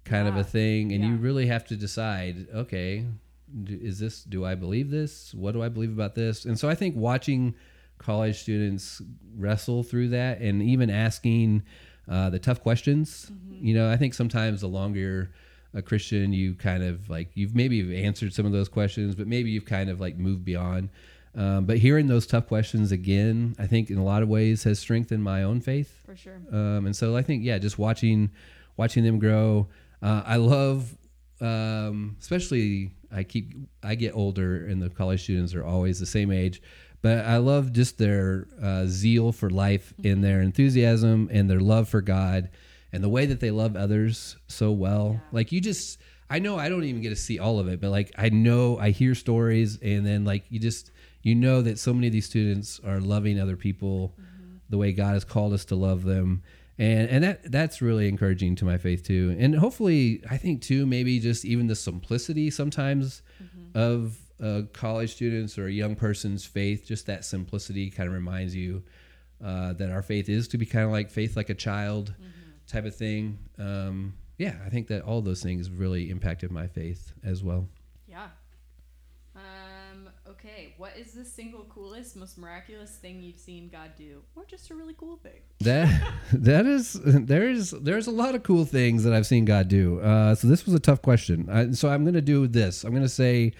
kind 0.04 0.26
of 0.26 0.36
a 0.36 0.44
thing, 0.44 0.92
and 0.92 1.04
you 1.04 1.16
really 1.16 1.46
have 1.46 1.64
to 1.66 1.76
decide, 1.76 2.48
okay, 2.52 3.06
is 3.68 3.98
this 3.98 4.24
do 4.24 4.44
I 4.44 4.54
believe 4.54 4.90
this? 4.90 5.34
What 5.34 5.52
do 5.52 5.62
I 5.62 5.68
believe 5.68 5.92
about 5.92 6.14
this? 6.14 6.44
And 6.44 6.58
so 6.58 6.68
I 6.68 6.74
think 6.74 6.96
watching 6.96 7.54
college 7.98 8.40
students 8.40 9.00
wrestle 9.36 9.82
through 9.82 10.08
that 10.08 10.40
and 10.40 10.62
even 10.62 10.90
asking 10.90 11.62
uh, 12.10 12.30
the 12.30 12.38
tough 12.38 12.60
questions. 12.60 13.30
You 13.50 13.74
know, 13.74 13.90
I 13.90 13.96
think 13.96 14.14
sometimes 14.14 14.60
the 14.60 14.68
longer 14.68 14.98
you're 14.98 15.30
a 15.74 15.82
Christian, 15.82 16.32
you 16.32 16.54
kind 16.54 16.82
of 16.82 17.08
like 17.08 17.30
you've 17.34 17.54
maybe 17.54 18.04
answered 18.04 18.34
some 18.34 18.44
of 18.44 18.52
those 18.52 18.68
questions, 18.68 19.14
but 19.14 19.26
maybe 19.26 19.50
you've 19.50 19.64
kind 19.64 19.88
of 19.88 20.00
like 20.00 20.16
moved 20.16 20.44
beyond. 20.44 20.90
Um, 21.34 21.64
but 21.64 21.78
hearing 21.78 22.08
those 22.08 22.26
tough 22.26 22.46
questions 22.46 22.92
again, 22.92 23.54
I 23.58 23.66
think 23.66 23.88
in 23.88 23.96
a 23.96 24.04
lot 24.04 24.22
of 24.22 24.28
ways 24.28 24.64
has 24.64 24.78
strengthened 24.78 25.24
my 25.24 25.44
own 25.44 25.60
faith. 25.60 26.00
For 26.04 26.14
sure. 26.14 26.42
Um, 26.50 26.86
and 26.86 26.94
so 26.94 27.16
I 27.16 27.22
think 27.22 27.42
yeah, 27.44 27.58
just 27.58 27.78
watching 27.78 28.30
watching 28.76 29.04
them 29.04 29.18
grow. 29.18 29.68
Uh, 30.02 30.22
I 30.26 30.36
love, 30.36 30.96
um, 31.42 32.16
especially 32.20 32.92
I 33.10 33.24
keep 33.24 33.54
I 33.82 33.94
get 33.94 34.14
older, 34.14 34.66
and 34.66 34.80
the 34.80 34.88
college 34.88 35.22
students 35.22 35.54
are 35.54 35.64
always 35.64 36.00
the 36.00 36.06
same 36.06 36.30
age. 36.30 36.62
But 37.02 37.24
I 37.24 37.38
love 37.38 37.72
just 37.72 37.98
their 37.98 38.46
uh, 38.62 38.84
zeal 38.86 39.32
for 39.32 39.50
life 39.50 39.92
and 40.04 40.22
their 40.22 40.40
enthusiasm 40.40 41.28
and 41.32 41.50
their 41.50 41.60
love 41.60 41.88
for 41.88 42.00
God 42.00 42.48
and 42.92 43.02
the 43.02 43.08
way 43.08 43.26
that 43.26 43.40
they 43.40 43.50
love 43.50 43.74
others 43.74 44.36
so 44.46 44.70
well. 44.70 45.14
Yeah. 45.14 45.28
Like 45.32 45.50
you 45.50 45.60
just, 45.60 45.98
I 46.30 46.38
know 46.38 46.58
I 46.58 46.68
don't 46.68 46.84
even 46.84 47.02
get 47.02 47.08
to 47.08 47.16
see 47.16 47.40
all 47.40 47.58
of 47.58 47.66
it, 47.66 47.80
but 47.80 47.90
like 47.90 48.12
I 48.16 48.28
know 48.28 48.78
I 48.78 48.90
hear 48.90 49.16
stories 49.16 49.78
and 49.82 50.06
then 50.06 50.24
like 50.24 50.44
you 50.48 50.60
just, 50.60 50.92
you 51.22 51.34
know 51.34 51.60
that 51.62 51.80
so 51.80 51.92
many 51.92 52.06
of 52.06 52.12
these 52.12 52.26
students 52.26 52.80
are 52.86 53.00
loving 53.00 53.40
other 53.40 53.56
people 53.56 54.14
the 54.68 54.78
way 54.78 54.92
God 54.92 55.14
has 55.14 55.24
called 55.24 55.52
us 55.52 55.64
to 55.66 55.74
love 55.74 56.04
them. 56.04 56.42
And, 56.78 57.08
and 57.10 57.24
that 57.24 57.52
that's 57.52 57.82
really 57.82 58.08
encouraging 58.08 58.56
to 58.56 58.64
my 58.64 58.78
faith 58.78 59.04
too. 59.04 59.36
And 59.38 59.54
hopefully, 59.54 60.22
I 60.30 60.38
think 60.38 60.62
too, 60.62 60.86
maybe 60.86 61.20
just 61.20 61.44
even 61.44 61.66
the 61.66 61.76
simplicity 61.76 62.50
sometimes 62.50 63.22
of 63.74 64.18
uh, 64.42 64.62
college 64.72 65.12
students 65.12 65.58
or 65.58 65.66
a 65.66 65.72
young 65.72 65.94
person's 65.94 66.44
faith, 66.44 66.86
just 66.86 67.06
that 67.06 67.24
simplicity 67.24 67.90
kind 67.90 68.08
of 68.08 68.14
reminds 68.14 68.54
you 68.56 68.82
uh, 69.44 69.72
that 69.74 69.90
our 69.90 70.02
faith 70.02 70.28
is 70.28 70.48
to 70.48 70.58
be 70.58 70.66
kind 70.66 70.84
of 70.84 70.90
like 70.90 71.10
faith 71.10 71.36
like 71.36 71.50
a 71.50 71.54
child 71.54 72.14
type 72.66 72.84
of 72.84 72.94
thing. 72.94 73.38
Um, 73.58 74.14
yeah, 74.38 74.56
I 74.64 74.70
think 74.70 74.88
that 74.88 75.02
all 75.02 75.20
those 75.20 75.42
things 75.42 75.70
really 75.70 76.10
impacted 76.10 76.50
my 76.50 76.66
faith 76.66 77.12
as 77.22 77.42
well. 77.42 77.68
Okay. 80.44 80.74
What 80.76 80.96
is 80.96 81.12
the 81.12 81.24
single 81.24 81.64
coolest, 81.72 82.16
most 82.16 82.36
miraculous 82.36 82.90
thing 82.90 83.22
you've 83.22 83.38
seen 83.38 83.68
God 83.68 83.90
do? 83.96 84.22
Or 84.34 84.44
just 84.44 84.70
a 84.70 84.74
really 84.74 84.94
cool 84.98 85.16
thing? 85.16 85.40
That 85.60 86.12
that 86.32 86.66
is 86.66 86.94
there's 87.04 87.70
there's 87.70 88.08
a 88.08 88.10
lot 88.10 88.34
of 88.34 88.42
cool 88.42 88.64
things 88.64 89.04
that 89.04 89.12
I've 89.12 89.26
seen 89.26 89.44
God 89.44 89.68
do. 89.68 90.00
Uh, 90.00 90.34
so 90.34 90.48
this 90.48 90.66
was 90.66 90.74
a 90.74 90.80
tough 90.80 91.00
question. 91.00 91.48
I, 91.48 91.70
so 91.70 91.88
I'm 91.88 92.02
going 92.02 92.14
to 92.14 92.20
do 92.20 92.48
this. 92.48 92.82
I'm 92.82 92.90
going 92.90 93.04
to 93.04 93.08
say 93.08 93.52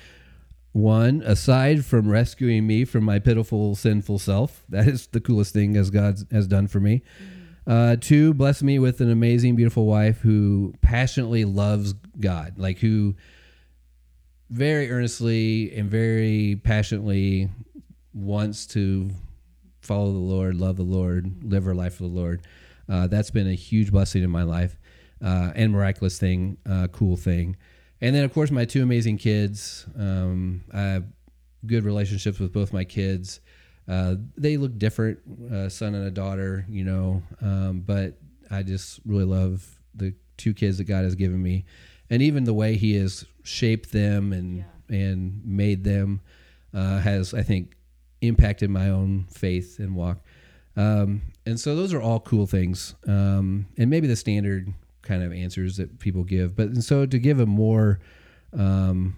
one 0.73 1.23
aside 1.25 1.85
from 1.85 2.11
rescuing 2.11 2.67
me 2.67 2.85
from 2.85 3.05
my 3.05 3.21
pitiful 3.21 3.77
sinful 3.77 4.19
self. 4.19 4.65
That 4.69 4.89
is 4.89 5.07
the 5.07 5.21
coolest 5.21 5.53
thing 5.53 5.77
as 5.77 5.91
God 5.91 6.19
has 6.33 6.49
done 6.49 6.67
for 6.67 6.81
me. 6.81 7.03
Uh, 7.65 7.95
two, 8.01 8.35
bless 8.35 8.61
me 8.61 8.81
with 8.81 9.01
an 9.01 9.09
amazing, 9.11 9.55
beautiful 9.55 9.87
wife 9.87 10.19
who 10.21 10.75
passionately 10.83 11.45
loves 11.45 11.95
God, 12.19 12.59
like 12.59 12.79
who 12.79 13.15
very 14.53 14.91
earnestly 14.91 15.75
and 15.75 15.91
very 15.91 16.61
passionately 16.63 17.49
wants 18.13 18.67
to 18.67 19.11
follow 19.81 20.13
the 20.13 20.19
Lord, 20.19 20.57
love 20.57 20.77
the 20.77 20.83
Lord, 20.83 21.43
live 21.43 21.65
her 21.65 21.75
life 21.75 21.95
for 21.95 22.03
the 22.03 22.11
Lord. 22.11 22.43
Uh, 22.87 23.07
that's 23.07 23.31
been 23.31 23.49
a 23.49 23.55
huge 23.55 23.91
blessing 23.91 24.23
in 24.23 24.31
my 24.31 24.43
life 24.43 24.79
uh, 25.25 25.53
and 25.55 25.73
miraculous 25.73 26.19
thing, 26.19 26.59
uh, 26.69 26.89
cool 26.93 27.17
thing. 27.17 27.57
And 28.03 28.15
then, 28.15 28.25
of 28.25 28.35
course, 28.35 28.51
my 28.51 28.67
two 28.67 28.83
amazing 28.83 29.17
kids. 29.17 29.87
Um, 29.99 30.65
I 30.73 30.81
have 30.81 31.05
good 31.65 31.85
relationships 31.85 32.39
with 32.39 32.53
both 32.53 32.73
my 32.73 32.85
kids. 32.85 33.41
uh, 33.89 34.17
they 34.37 34.57
look 34.57 34.79
different, 34.79 35.19
uh, 35.53 35.69
son 35.69 35.95
and 35.95 36.07
a 36.07 36.11
daughter, 36.11 36.65
you 36.69 36.85
know. 36.85 37.23
Um, 37.41 37.81
but 37.81 38.19
I 38.51 38.63
just 38.63 39.01
really 39.05 39.25
love 39.25 39.81
the 39.95 40.15
two 40.37 40.55
kids 40.55 40.79
that 40.79 40.85
God 40.85 41.05
has 41.05 41.15
given 41.15 41.43
me, 41.43 41.65
and 42.13 42.21
even 42.21 42.45
the 42.45 42.53
way 42.53 42.77
He 42.77 42.95
has 42.97 43.25
shaped 43.43 43.91
them 43.91 44.35
and 44.35 44.65
and 44.91 45.41
made 45.47 45.83
them 45.83 46.21
uh, 46.75 46.99
has, 46.99 47.33
I 47.33 47.43
think, 47.43 47.75
impacted 48.21 48.69
my 48.69 48.91
own 48.91 49.25
faith 49.31 49.79
and 49.79 49.97
walk. 49.97 50.19
Um, 50.77 51.23
and 51.47 51.59
so 51.59 51.75
those 51.75 51.95
are 51.95 52.03
all 52.03 52.21
cool 52.21 52.47
things, 52.47 52.95
um, 53.09 53.67
and 53.79 53.89
maybe 53.89 54.07
the 54.07 54.17
standard 54.17 54.73
kind 55.01 55.23
of 55.23 55.33
answers 55.33 55.79
that 55.79 55.99
people 56.01 56.23
give. 56.23 56.55
But 56.55 56.69
and 56.69 56.85
so 56.85 57.07
to 57.07 57.19
give 57.19 57.41
a 57.41 57.47
more 57.47 57.99
um, 58.57 59.17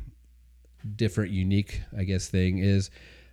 different, 0.94 1.33
unique, 1.33 1.83
I 1.98 2.04
guess, 2.04 2.28
thing 2.28 2.59
is 2.59 2.90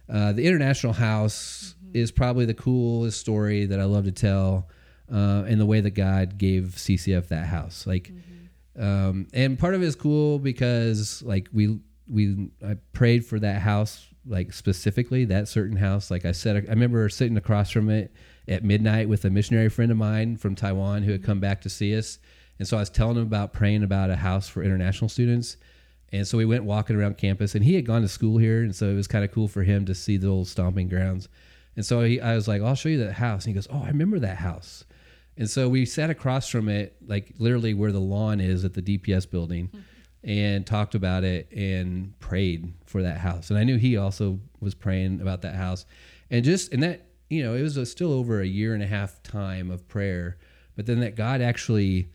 uh, 0.09 0.31
the 0.31 0.47
International 0.47 0.93
House 0.93 1.75
mm-hmm. 1.77 1.97
is 1.97 2.11
probably 2.11 2.45
the 2.45 2.55
coolest 2.55 3.19
story 3.19 3.67
that 3.67 3.79
I 3.79 3.83
love 3.83 4.05
to 4.05 4.11
tell, 4.11 4.69
uh, 5.11 5.43
and 5.47 5.61
the 5.61 5.67
way 5.67 5.81
that 5.81 5.91
God 5.91 6.39
gave 6.39 6.73
CCF 6.77 7.27
that 7.27 7.45
house, 7.45 7.85
like. 7.85 8.05
Mm-hmm. 8.05 8.30
Um, 8.77 9.27
and 9.33 9.59
part 9.59 9.75
of 9.75 9.83
it 9.83 9.85
is 9.85 9.95
cool 9.95 10.39
because 10.39 11.21
like 11.23 11.49
we 11.51 11.79
we 12.07 12.51
I 12.65 12.75
prayed 12.93 13.25
for 13.25 13.39
that 13.39 13.61
house 13.61 14.07
like 14.25 14.53
specifically 14.53 15.25
that 15.25 15.47
certain 15.47 15.77
house. 15.77 16.11
Like 16.11 16.25
I 16.25 16.31
said, 16.31 16.55
I 16.55 16.71
remember 16.71 17.07
sitting 17.09 17.37
across 17.37 17.71
from 17.71 17.89
it 17.89 18.13
at 18.47 18.63
midnight 18.63 19.09
with 19.09 19.25
a 19.25 19.29
missionary 19.29 19.69
friend 19.69 19.91
of 19.91 19.97
mine 19.97 20.37
from 20.37 20.55
Taiwan 20.55 21.03
who 21.03 21.11
had 21.11 21.23
come 21.23 21.39
back 21.39 21.61
to 21.61 21.69
see 21.69 21.97
us, 21.97 22.19
and 22.59 22.67
so 22.67 22.77
I 22.77 22.81
was 22.81 22.89
telling 22.89 23.17
him 23.17 23.23
about 23.23 23.53
praying 23.53 23.83
about 23.83 24.09
a 24.09 24.15
house 24.15 24.47
for 24.47 24.63
international 24.63 25.09
students. 25.09 25.57
And 26.13 26.27
so 26.27 26.37
we 26.37 26.45
went 26.45 26.65
walking 26.65 26.97
around 26.97 27.17
campus, 27.17 27.55
and 27.55 27.63
he 27.63 27.73
had 27.73 27.85
gone 27.85 28.01
to 28.01 28.07
school 28.07 28.37
here, 28.37 28.61
and 28.63 28.75
so 28.75 28.89
it 28.89 28.95
was 28.95 29.07
kind 29.07 29.23
of 29.23 29.31
cool 29.31 29.47
for 29.47 29.63
him 29.63 29.85
to 29.85 29.95
see 29.95 30.17
the 30.17 30.27
old 30.27 30.47
stomping 30.47 30.89
grounds. 30.89 31.29
And 31.77 31.85
so 31.85 32.01
he, 32.01 32.19
I 32.19 32.35
was 32.35 32.47
like, 32.47 32.61
"I'll 32.61 32.75
show 32.75 32.89
you 32.89 33.03
that 33.05 33.13
house." 33.13 33.45
And 33.45 33.51
he 33.51 33.55
goes, 33.55 33.67
"Oh, 33.71 33.81
I 33.83 33.87
remember 33.87 34.19
that 34.19 34.37
house." 34.37 34.83
And 35.37 35.49
so 35.49 35.69
we 35.69 35.85
sat 35.85 36.09
across 36.09 36.49
from 36.49 36.69
it, 36.69 36.95
like 37.05 37.33
literally 37.37 37.73
where 37.73 37.91
the 37.91 37.99
lawn 37.99 38.39
is 38.39 38.65
at 38.65 38.73
the 38.73 38.81
DPS 38.81 39.29
building, 39.29 39.67
mm-hmm. 39.67 40.29
and 40.29 40.65
talked 40.65 40.95
about 40.95 41.23
it 41.23 41.51
and 41.51 42.17
prayed 42.19 42.73
for 42.85 43.01
that 43.01 43.17
house. 43.17 43.49
And 43.49 43.57
I 43.57 43.63
knew 43.63 43.77
he 43.77 43.97
also 43.97 44.39
was 44.59 44.75
praying 44.75 45.21
about 45.21 45.41
that 45.43 45.55
house, 45.55 45.85
and 46.29 46.43
just 46.43 46.73
and 46.73 46.83
that 46.83 47.07
you 47.29 47.43
know 47.43 47.55
it 47.55 47.61
was 47.61 47.77
a, 47.77 47.85
still 47.85 48.11
over 48.11 48.41
a 48.41 48.45
year 48.45 48.73
and 48.73 48.83
a 48.83 48.87
half 48.87 49.23
time 49.23 49.71
of 49.71 49.87
prayer, 49.87 50.37
but 50.75 50.85
then 50.85 50.99
that 50.99 51.15
God 51.15 51.41
actually 51.41 52.09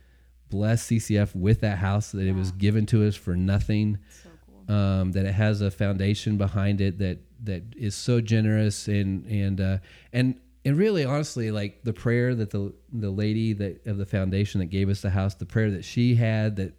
blessed 0.49 0.91
CCF 0.91 1.35
with 1.35 1.61
that 1.63 1.79
house 1.79 2.13
that 2.13 2.27
it 2.27 2.35
was 2.35 2.53
given 2.53 2.87
to 2.87 3.07
us 3.07 3.17
for 3.17 3.35
nothing. 3.35 3.99
So 4.23 4.29
cool. 4.69 4.77
um, 4.77 5.13
that 5.13 5.25
it 5.25 5.33
has 5.33 5.61
a 5.61 5.71
foundation 5.71 6.37
behind 6.37 6.81
it 6.81 6.99
that 6.99 7.19
that 7.45 7.63
is 7.77 7.95
so 7.95 8.21
generous 8.21 8.89
and 8.89 9.27
and 9.27 9.61
uh, 9.61 9.79
and 10.13 10.39
and 10.67 10.77
really 10.77 11.05
honestly 11.05 11.53
like 11.53 11.83
the 11.85 11.93
prayer 11.93 12.35
that 12.35 12.51
the 12.51 12.75
the 12.93 13.11
lady 13.11 13.53
that 13.53 13.87
of 13.87 13.97
the 13.97 14.05
foundation 14.05 14.59
that 14.59 14.67
gave 14.67 14.91
us 14.91 15.01
the 15.01 15.11
house 15.11 15.35
the 15.37 15.47
prayer 15.47 15.71
that 15.71 15.85
she 15.85 16.17
had 16.17 16.57
that 16.57 16.75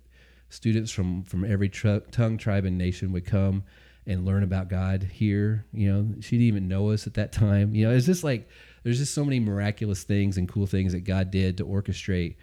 students 0.50 0.91
from 0.91 1.23
from 1.23 1.50
every 1.50 1.69
tr- 1.69 2.00
tongue 2.12 2.38
tribe 2.38 2.65
and 2.65 2.78
nation 2.78 3.13
would 3.13 3.26
come 3.26 3.63
and 4.06 4.26
learn 4.26 4.43
about 4.43 4.69
God 4.69 5.04
here 5.04 5.65
you 5.71 5.91
know? 5.91 6.15
She 6.19 6.38
didn't 6.38 6.47
even 6.47 6.67
know 6.67 6.91
us 6.91 7.08
at 7.08 7.15
that 7.15 7.32
time. 7.32 7.73
You 7.73 7.88
know 7.88 7.95
it's 7.95 8.06
just 8.06 8.23
like 8.23 8.50
there's 8.84 9.00
just 9.00 9.13
so 9.13 9.23
many 9.23 9.39
miraculous 9.39 10.04
things 10.04 10.38
and 10.38 10.47
cool 10.50 10.67
things 10.67 10.91
that 10.91 11.02
God 11.02 11.32
did 11.32 11.58
to 11.58 11.65
orchestrate 11.65 12.36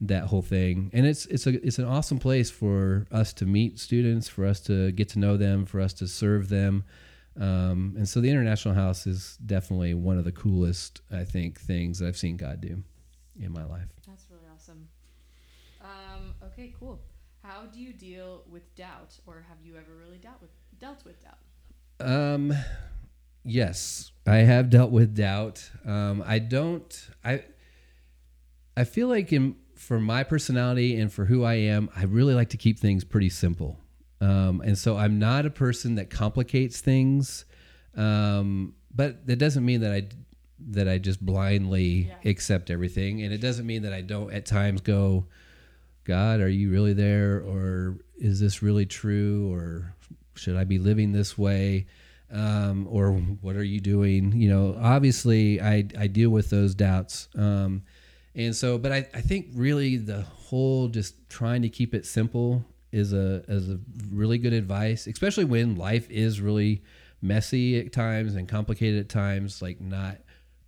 that 0.00 0.24
whole 0.24 0.42
thing. 0.42 0.90
And 0.92 1.06
it's 1.06 1.26
it's 1.26 1.46
a 1.46 1.66
it's 1.66 1.78
an 1.78 1.86
awesome 1.86 2.18
place 2.18 2.50
for 2.50 3.06
us 3.10 3.32
to 3.34 3.46
meet 3.46 3.80
students 3.80 4.28
for 4.28 4.44
us 4.44 4.60
to 4.62 4.92
get 4.92 5.08
to 5.10 5.18
know 5.18 5.36
them 5.36 5.66
for 5.66 5.80
us 5.80 5.92
to 5.94 6.06
serve 6.06 6.48
them 6.48 6.84
um, 7.40 7.94
and 7.96 8.08
so 8.08 8.20
the 8.20 8.30
international 8.30 8.74
house 8.74 9.06
is 9.06 9.36
definitely 9.44 9.94
one 9.94 10.18
of 10.18 10.24
the 10.24 10.32
coolest 10.32 11.00
i 11.12 11.24
think 11.24 11.60
things 11.60 11.98
that 11.98 12.06
i've 12.06 12.16
seen 12.16 12.36
god 12.36 12.60
do 12.60 12.82
in 13.40 13.52
my 13.52 13.64
life. 13.64 13.88
That's 14.06 14.26
really 14.30 14.46
awesome. 14.54 14.88
Um, 15.80 16.34
okay 16.44 16.72
cool. 16.78 17.00
How 17.42 17.66
do 17.66 17.80
you 17.80 17.92
deal 17.92 18.42
with 18.48 18.74
doubt 18.74 19.18
or 19.26 19.44
have 19.48 19.58
you 19.62 19.76
ever 19.76 19.94
really 19.98 20.18
dealt 20.18 20.40
with 20.40 20.50
dealt 20.78 21.04
with 21.04 21.16
doubt? 21.22 21.38
Um 22.00 22.52
yes 23.46 24.12
i 24.26 24.36
have 24.36 24.70
dealt 24.70 24.90
with 24.90 25.14
doubt. 25.14 25.70
Um, 25.84 26.22
i 26.26 26.38
don't 26.38 27.08
i 27.24 27.44
i 28.76 28.84
feel 28.84 29.08
like 29.08 29.32
in 29.32 29.56
for 29.74 30.00
my 30.00 30.22
personality 30.22 30.98
and 30.98 31.12
for 31.12 31.26
who 31.26 31.42
I 31.42 31.54
am, 31.54 31.90
I 31.96 32.04
really 32.04 32.32
like 32.32 32.50
to 32.50 32.56
keep 32.56 32.78
things 32.78 33.04
pretty 33.04 33.28
simple. 33.28 33.78
Um, 34.24 34.62
and 34.62 34.78
so 34.78 34.96
I'm 34.96 35.18
not 35.18 35.44
a 35.44 35.50
person 35.50 35.96
that 35.96 36.08
complicates 36.08 36.80
things. 36.80 37.44
Um, 37.94 38.74
but 38.94 39.26
that 39.26 39.36
doesn't 39.36 39.64
mean 39.64 39.80
that 39.82 39.92
I 39.92 40.08
that 40.70 40.88
I 40.88 40.98
just 40.98 41.24
blindly 41.24 42.08
yeah. 42.08 42.30
accept 42.30 42.70
everything, 42.70 43.22
and 43.22 43.32
it 43.32 43.38
doesn't 43.38 43.66
mean 43.66 43.82
that 43.82 43.92
I 43.92 44.00
don't 44.00 44.32
at 44.32 44.46
times 44.46 44.80
go, 44.80 45.26
God, 46.04 46.40
are 46.40 46.48
you 46.48 46.70
really 46.70 46.94
there, 46.94 47.42
or 47.42 47.98
is 48.16 48.40
this 48.40 48.62
really 48.62 48.86
true, 48.86 49.52
or 49.52 49.94
should 50.36 50.56
I 50.56 50.64
be 50.64 50.78
living 50.78 51.12
this 51.12 51.36
way, 51.36 51.86
um, 52.32 52.86
or 52.88 53.12
what 53.12 53.56
are 53.56 53.64
you 53.64 53.80
doing? 53.80 54.32
You 54.32 54.48
know, 54.48 54.78
obviously, 54.80 55.60
I 55.60 55.86
I 55.98 56.06
deal 56.06 56.30
with 56.30 56.50
those 56.50 56.74
doubts. 56.74 57.28
Um, 57.36 57.82
and 58.34 58.56
so, 58.56 58.78
but 58.78 58.90
I, 58.90 59.06
I 59.12 59.20
think 59.20 59.48
really 59.54 59.96
the 59.96 60.22
whole 60.22 60.88
just 60.88 61.28
trying 61.28 61.62
to 61.62 61.68
keep 61.68 61.94
it 61.94 62.06
simple 62.06 62.64
is 62.94 63.12
a 63.12 63.44
is 63.48 63.68
a 63.68 63.78
really 64.10 64.38
good 64.38 64.52
advice, 64.52 65.06
especially 65.06 65.44
when 65.44 65.76
life 65.76 66.08
is 66.10 66.40
really 66.40 66.82
messy 67.20 67.80
at 67.80 67.92
times 67.92 68.36
and 68.36 68.48
complicated 68.48 69.00
at 69.00 69.08
times, 69.08 69.60
like 69.60 69.80
not 69.80 70.18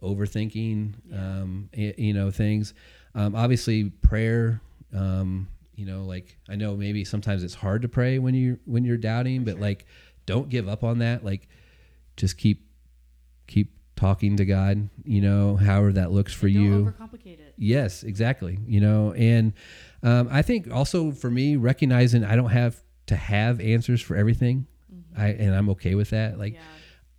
overthinking, 0.03 0.95
yeah. 1.07 1.17
um, 1.17 1.71
you 1.73 2.13
know, 2.13 2.31
things. 2.31 2.75
Um, 3.15 3.35
obviously, 3.35 3.85
prayer. 3.85 4.61
Um, 4.95 5.49
you 5.77 5.87
know, 5.87 6.05
like 6.05 6.37
I 6.49 6.57
know 6.57 6.77
maybe 6.77 7.05
sometimes 7.05 7.45
it's 7.45 7.55
hard 7.55 7.83
to 7.83 7.89
pray 7.89 8.19
when 8.19 8.35
you 8.35 8.59
when 8.65 8.85
you're 8.85 8.97
doubting, 8.97 9.45
but 9.45 9.53
sure. 9.53 9.61
like 9.61 9.87
don't 10.25 10.49
give 10.49 10.69
up 10.69 10.83
on 10.83 10.99
that. 10.99 11.25
Like 11.25 11.49
just 12.17 12.39
keep 12.39 12.67
keep 13.47 13.73
talking 13.95 14.37
to 14.37 14.45
God, 14.45 14.89
you 15.05 15.21
know, 15.21 15.57
however 15.57 15.93
that 15.93 16.13
looks 16.13 16.33
for 16.33 16.49
you. 16.49 16.93
Yes, 17.57 18.03
exactly. 18.03 18.59
You 18.67 18.81
know, 18.81 19.13
and 19.13 19.53
um, 20.07 20.29
I 20.31 20.43
think 20.43 20.71
also 20.73 21.11
for 21.11 21.29
me, 21.29 21.57
recognizing 21.57 22.25
I 22.25 22.37
don't 22.37 22.51
have 22.51 22.81
to 23.07 23.17
have 23.17 23.61
answers 23.61 24.01
for 24.01 24.17
everything, 24.17 24.69
mm-hmm. 24.93 25.21
I 25.21 25.29
and 25.31 25.53
I'm 25.53 25.69
okay 25.71 25.97
with 25.97 26.11
that. 26.11 26.39
Like, 26.39 26.55
yeah. 26.55 26.61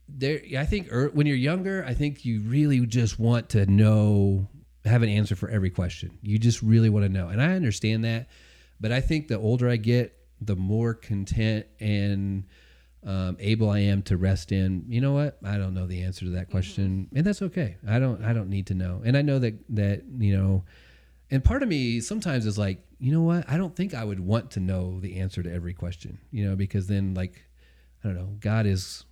there, 0.07 0.41
I 0.57 0.65
think 0.65 0.89
er, 0.89 1.09
when 1.13 1.27
you're 1.27 1.35
younger, 1.35 1.83
I 1.85 1.93
think 1.93 2.23
you 2.23 2.39
really 2.39 2.85
just 2.85 3.19
want 3.19 3.49
to 3.49 3.65
know, 3.65 4.47
have 4.85 5.03
an 5.03 5.09
answer 5.09 5.35
for 5.35 5.49
every 5.49 5.69
question. 5.69 6.17
You 6.21 6.39
just 6.39 6.61
really 6.61 6.89
want 6.89 7.05
to 7.05 7.11
know, 7.11 7.27
and 7.27 7.41
I 7.41 7.55
understand 7.55 8.05
that. 8.05 8.29
But 8.79 8.93
I 8.93 9.01
think 9.01 9.27
the 9.27 9.37
older 9.37 9.67
I 9.69 9.75
get, 9.75 10.17
the 10.39 10.55
more 10.55 10.93
content 10.93 11.65
and 11.81 12.45
um, 13.05 13.35
able 13.41 13.69
I 13.69 13.79
am 13.79 14.01
to 14.03 14.15
rest 14.15 14.53
in. 14.53 14.85
You 14.87 15.01
know 15.01 15.11
what? 15.11 15.39
I 15.43 15.57
don't 15.57 15.73
know 15.73 15.87
the 15.87 16.03
answer 16.03 16.23
to 16.23 16.31
that 16.31 16.43
mm-hmm. 16.43 16.51
question, 16.51 17.07
mm-hmm. 17.07 17.17
and 17.17 17.27
that's 17.27 17.41
okay. 17.41 17.75
I 17.85 17.99
don't. 17.99 18.23
I 18.23 18.31
don't 18.31 18.49
need 18.49 18.67
to 18.67 18.75
know. 18.75 19.01
And 19.03 19.17
I 19.17 19.23
know 19.23 19.39
that 19.39 19.55
that 19.75 20.03
you 20.19 20.37
know. 20.37 20.63
And 21.29 21.43
part 21.43 21.63
of 21.63 21.69
me 21.69 21.99
sometimes 21.99 22.45
is 22.45 22.57
like, 22.57 22.83
you 22.99 23.11
know 23.11 23.21
what? 23.21 23.49
I 23.49 23.57
don't 23.57 23.75
think 23.75 23.93
I 23.93 24.03
would 24.03 24.19
want 24.19 24.51
to 24.51 24.59
know 24.59 24.99
the 24.99 25.19
answer 25.19 25.43
to 25.43 25.53
every 25.53 25.73
question. 25.73 26.19
You 26.31 26.49
know, 26.49 26.55
because 26.55 26.87
then 26.87 27.13
like, 27.13 27.43
I 28.03 28.07
don't 28.07 28.17
know. 28.17 28.35
God 28.39 28.65
is 28.65 29.05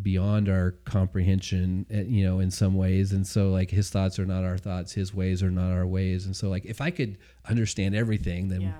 beyond 0.00 0.48
our 0.48 0.72
comprehension 0.84 1.86
eh, 1.90 2.02
you 2.08 2.24
know 2.24 2.40
in 2.40 2.50
some 2.50 2.74
ways 2.74 3.12
and 3.12 3.24
so 3.24 3.50
like 3.50 3.70
his 3.70 3.88
thoughts 3.88 4.18
are 4.18 4.26
not 4.26 4.42
our 4.42 4.58
thoughts 4.58 4.90
his 4.90 5.14
ways 5.14 5.44
are 5.44 5.50
not 5.50 5.70
our 5.70 5.86
ways 5.86 6.26
and 6.26 6.34
so 6.34 6.48
like 6.48 6.64
if 6.64 6.80
i 6.80 6.90
could 6.90 7.18
understand 7.48 7.94
everything 7.94 8.48
then 8.48 8.62
yeah 8.62 8.72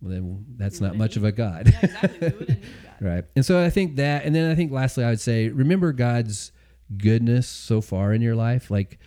well, 0.00 0.12
then 0.12 0.44
that's 0.56 0.80
not 0.80 0.96
much 0.96 1.16
of 1.16 1.24
a 1.24 1.32
God. 1.32 1.72
Yeah, 1.72 1.80
exactly. 1.82 2.62
right. 3.00 3.24
And 3.34 3.44
so 3.44 3.62
I 3.62 3.70
think 3.70 3.96
that, 3.96 4.24
and 4.24 4.34
then 4.34 4.50
I 4.50 4.54
think 4.54 4.70
lastly, 4.70 5.04
I 5.04 5.10
would 5.10 5.20
say, 5.20 5.48
remember 5.48 5.92
God's 5.92 6.52
goodness 6.96 7.48
so 7.48 7.80
far 7.80 8.12
in 8.12 8.22
your 8.22 8.36
life. 8.36 8.70
Like. 8.70 8.98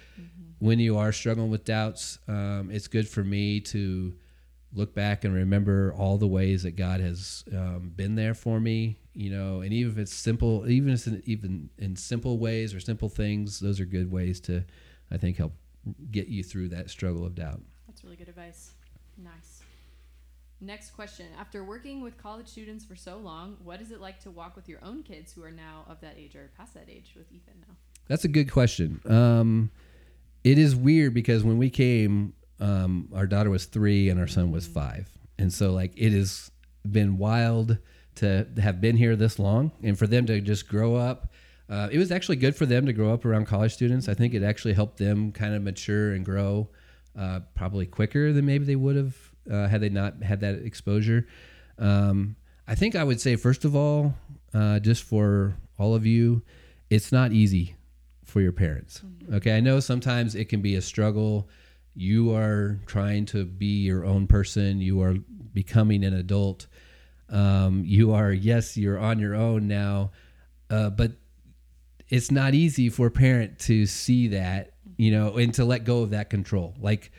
When 0.62 0.78
you 0.78 0.95
are 0.95 1.12
struggling 1.12 1.50
with 1.50 1.65
doubts, 1.65 2.19
um, 2.28 2.69
it's 2.71 2.88
good 2.88 3.08
for 3.08 3.24
me 3.24 3.60
to 3.60 4.13
look 4.74 4.93
back 4.93 5.26
and 5.26 5.34
remember 5.34 5.91
all 5.97 6.19
the 6.19 6.28
ways 6.28 6.62
that 6.62 6.76
God 6.76 7.02
has 7.02 7.43
um, 7.52 7.91
been 7.95 8.13
there 8.13 8.36
for 8.36 8.60
me. 8.60 9.00
You 9.15 9.32
know, 9.32 9.62
and 9.62 9.74
even 9.74 9.91
if 9.91 9.97
it's 9.97 10.13
simple, 10.13 10.69
even 10.69 10.93
if 10.93 11.08
it's 11.08 11.28
even 11.28 11.71
in 11.80 11.95
simple 11.95 12.38
ways 12.38 12.76
or 12.76 12.80
simple 12.80 13.10
things, 13.10 13.60
those 13.60 13.80
are 13.80 13.86
good 13.86 14.12
ways 14.12 14.39
to, 14.41 14.63
I 15.10 15.17
think, 15.17 15.38
help 15.38 15.54
get 16.12 16.28
you 16.28 16.43
through 16.43 16.69
that 16.69 16.91
struggle 16.91 17.26
of 17.26 17.34
doubt. 17.34 17.62
That's 17.88 18.04
really 18.04 18.15
good 18.15 18.30
advice. 18.30 18.76
Nice. 19.17 19.63
Next 20.62 20.91
question. 20.91 21.26
After 21.39 21.63
working 21.63 22.02
with 22.02 22.21
college 22.21 22.47
students 22.47 22.86
for 22.86 22.95
so 22.95 23.17
long, 23.17 23.58
what 23.63 23.82
is 23.82 23.89
it 23.89 24.00
like 24.00 24.19
to 24.19 24.30
walk 24.30 24.56
with 24.56 24.69
your 24.69 24.80
own 24.84 25.02
kids 25.02 25.34
who 25.34 25.43
are 25.43 25.52
now 25.52 25.86
of 25.89 26.00
that 26.02 26.17
age 26.19 26.36
or 26.36 26.52
past 26.56 26.76
that 26.76 26.88
age 26.88 27.13
with 27.17 27.32
Ethan 27.32 27.56
now? 27.67 27.74
That's 28.08 28.26
a 28.26 28.28
good 28.28 28.52
question. 28.52 29.02
Um, 29.08 29.71
it 30.44 30.58
is 30.58 30.76
weird 30.76 31.14
because 31.14 31.44
when 31.44 31.58
we 31.58 31.70
came, 31.70 32.34
um, 32.60 33.10
our 33.14 33.28
daughter 33.28 33.50
was 33.50 33.66
three 33.66 34.10
and 34.10 34.20
our 34.20 34.28
son 34.28 34.52
was 34.52 34.68
five. 34.68 35.10
And 35.38 35.52
so, 35.52 35.72
like, 35.72 35.94
it 35.96 36.12
has 36.12 36.52
been 36.90 37.18
wild 37.18 37.78
to 38.16 38.48
have 38.62 38.82
been 38.82 38.98
here 38.98 39.16
this 39.16 39.40
long 39.40 39.72
and 39.84 39.98
for 39.98 40.06
them 40.06 40.26
to 40.26 40.42
just 40.42 40.68
grow 40.68 40.96
up 40.96 41.32
uh, 41.72 41.88
it 41.90 41.98
was 41.98 42.12
actually 42.12 42.36
good 42.36 42.54
for 42.54 42.66
them 42.66 42.86
to 42.86 42.92
grow 42.92 43.14
up 43.14 43.24
around 43.24 43.46
college 43.46 43.74
students. 43.74 44.10
I 44.10 44.14
think 44.14 44.34
it 44.34 44.44
actually 44.44 44.74
helped 44.74 44.98
them 44.98 45.32
kind 45.32 45.56
of 45.56 45.64
mature 45.64 46.12
and 46.12 46.26
grow 46.26 46.68
uh, 47.18 47.40
probably 47.56 47.86
quicker 47.86 48.34
than 48.34 48.46
maybe 48.46 48.66
they 48.66 48.76
would 48.76 48.98
have 48.98 49.16
uh, 49.50 49.68
had 49.70 49.80
they 49.80 49.88
not 49.88 50.22
had 50.22 50.42
that 50.42 50.56
exposure. 50.56 51.28
Um, 51.80 52.36
I 52.68 52.76
think 52.76 52.96
I 52.96 53.06
would 53.06 53.22
say, 53.22 53.38
first 53.38 53.64
of 53.64 53.74
all, 53.74 54.14
uh, 54.54 54.80
just 54.80 55.04
for 55.04 55.56
all 55.80 55.96
of 55.96 56.06
you, 56.06 56.42
it's 56.90 57.14
not 57.14 57.32
easy 57.32 57.76
for 58.32 58.41
your 58.41 58.54
parents. 58.54 59.02
Okay, 59.34 59.56
I 59.56 59.60
know 59.60 59.80
sometimes 59.80 60.36
it 60.36 60.46
can 60.46 60.62
be 60.62 60.76
a 60.76 60.82
struggle. 60.82 61.50
You 61.94 62.34
are 62.34 62.80
trying 62.86 63.26
to 63.28 63.44
be 63.46 63.82
your 63.82 64.06
own 64.06 64.26
person. 64.26 64.80
You 64.80 65.02
are 65.02 65.15
becoming 65.54 66.06
an 66.06 66.13
adult. 66.13 66.67
Um, 67.30 67.84
you 67.86 68.13
are, 68.13 68.32
yes, 68.32 68.78
you're 68.78 68.98
on 68.98 69.20
your 69.20 69.36
own 69.36 69.67
now, 69.67 70.12
uh, 70.70 70.89
but 70.89 71.12
it's 72.10 72.32
not 72.32 72.54
easy 72.54 72.89
for 72.89 73.08
a 73.08 73.12
parent 73.12 73.60
to 73.60 73.86
see 73.86 74.30
that, 74.30 74.74
you 74.98 75.12
know, 75.12 75.36
and 75.38 75.54
to 75.56 75.65
let 75.65 75.84
go 75.84 76.02
of 76.02 76.12
that 76.12 76.30
control. 76.30 76.74
Like 76.80 77.12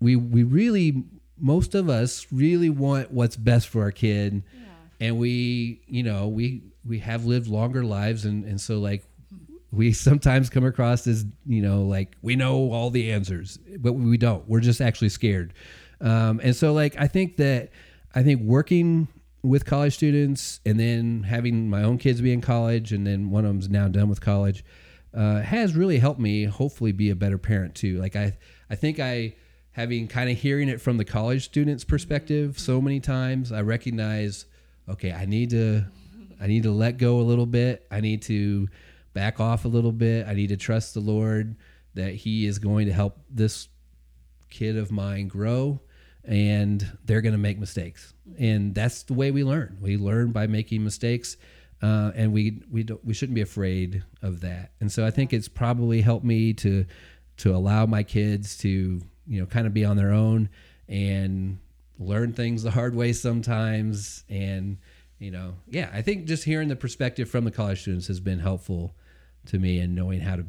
we 0.00 0.16
we 0.16 0.42
really 0.42 1.04
most 1.38 1.74
of 1.74 1.88
us 1.88 2.26
really 2.32 2.70
want 2.70 3.10
what's 3.10 3.36
best 3.36 3.68
for 3.68 3.82
our 3.82 3.92
kid, 3.92 4.42
and 5.00 5.18
we 5.18 5.82
you 5.86 6.02
know 6.02 6.28
we 6.28 6.62
we 6.84 6.98
have 7.00 7.24
lived 7.24 7.46
longer 7.46 7.84
lives, 7.84 8.24
and 8.24 8.44
and 8.44 8.60
so 8.60 8.78
like 8.78 9.04
we 9.72 9.92
sometimes 9.92 10.50
come 10.50 10.64
across 10.64 11.06
as 11.06 11.24
you 11.46 11.62
know 11.62 11.82
like 11.82 12.16
we 12.22 12.36
know 12.36 12.72
all 12.72 12.90
the 12.90 13.12
answers, 13.12 13.58
but 13.78 13.94
we 13.94 14.16
don't. 14.16 14.48
We're 14.48 14.60
just 14.60 14.80
actually 14.80 15.10
scared, 15.10 15.54
um, 16.00 16.40
and 16.42 16.54
so 16.54 16.72
like 16.72 16.96
I 16.98 17.06
think 17.06 17.36
that 17.36 17.70
I 18.14 18.22
think 18.22 18.42
working 18.42 19.08
with 19.42 19.64
college 19.64 19.94
students 19.94 20.60
and 20.66 20.78
then 20.80 21.22
having 21.22 21.70
my 21.70 21.82
own 21.82 21.98
kids 21.98 22.20
be 22.20 22.32
in 22.32 22.40
college 22.40 22.92
and 22.92 23.06
then 23.06 23.30
one 23.30 23.44
of 23.44 23.50
them's 23.50 23.68
now 23.68 23.86
done 23.86 24.08
with 24.08 24.20
college 24.20 24.64
uh, 25.14 25.40
has 25.40 25.76
really 25.76 25.98
helped 25.98 26.18
me 26.18 26.44
hopefully 26.44 26.90
be 26.90 27.10
a 27.10 27.16
better 27.16 27.38
parent 27.38 27.74
too. 27.74 27.98
Like 27.98 28.16
i 28.16 28.36
i 28.70 28.74
think 28.74 28.98
i 28.98 29.34
having 29.72 30.08
kind 30.08 30.30
of 30.30 30.36
hearing 30.36 30.68
it 30.68 30.80
from 30.80 30.96
the 30.96 31.04
college 31.04 31.44
students 31.44 31.84
perspective 31.84 32.58
so 32.58 32.80
many 32.80 32.98
times 32.98 33.52
i 33.52 33.60
recognize 33.60 34.46
okay 34.88 35.12
i 35.12 35.26
need 35.26 35.50
to 35.50 35.84
i 36.40 36.46
need 36.46 36.62
to 36.62 36.70
let 36.70 36.96
go 36.96 37.20
a 37.20 37.22
little 37.22 37.46
bit. 37.46 37.86
I 37.90 38.00
need 38.00 38.22
to 38.22 38.68
back 39.16 39.40
off 39.40 39.64
a 39.64 39.68
little 39.68 39.92
bit. 39.92 40.26
I 40.28 40.34
need 40.34 40.50
to 40.50 40.58
trust 40.58 40.92
the 40.92 41.00
lord 41.00 41.56
that 41.94 42.14
he 42.14 42.46
is 42.46 42.58
going 42.58 42.86
to 42.86 42.92
help 42.92 43.18
this 43.30 43.68
kid 44.50 44.76
of 44.76 44.92
mine 44.92 45.26
grow 45.26 45.80
and 46.22 46.86
they're 47.06 47.22
going 47.22 47.32
to 47.32 47.38
make 47.38 47.58
mistakes. 47.58 48.12
And 48.38 48.74
that's 48.74 49.04
the 49.04 49.14
way 49.14 49.30
we 49.30 49.42
learn. 49.42 49.78
We 49.80 49.96
learn 49.96 50.32
by 50.32 50.48
making 50.48 50.84
mistakes 50.84 51.38
uh, 51.80 52.12
and 52.14 52.30
we 52.34 52.60
we 52.70 52.86
we 53.02 53.14
shouldn't 53.14 53.34
be 53.34 53.40
afraid 53.40 54.04
of 54.20 54.42
that. 54.42 54.72
And 54.80 54.92
so 54.92 55.06
i 55.06 55.10
think 55.10 55.32
it's 55.32 55.48
probably 55.48 56.02
helped 56.02 56.24
me 56.24 56.52
to 56.52 56.84
to 57.38 57.56
allow 57.56 57.86
my 57.86 58.02
kids 58.02 58.58
to 58.58 59.00
you 59.26 59.40
know 59.40 59.46
kind 59.46 59.66
of 59.66 59.72
be 59.72 59.86
on 59.86 59.96
their 59.96 60.12
own 60.12 60.50
and 60.88 61.58
learn 61.98 62.34
things 62.34 62.62
the 62.62 62.70
hard 62.70 62.94
way 62.94 63.14
sometimes. 63.14 64.24
And 64.28 64.76
you 65.18 65.30
know 65.30 65.54
yeah 65.68 65.88
i 65.92 66.02
think 66.02 66.26
just 66.26 66.44
hearing 66.44 66.68
the 66.68 66.76
perspective 66.76 67.28
from 67.28 67.44
the 67.44 67.50
college 67.50 67.80
students 67.80 68.06
has 68.06 68.20
been 68.20 68.38
helpful 68.38 68.94
to 69.46 69.58
me 69.58 69.78
and 69.78 69.94
knowing 69.94 70.20
how 70.20 70.36
to 70.36 70.44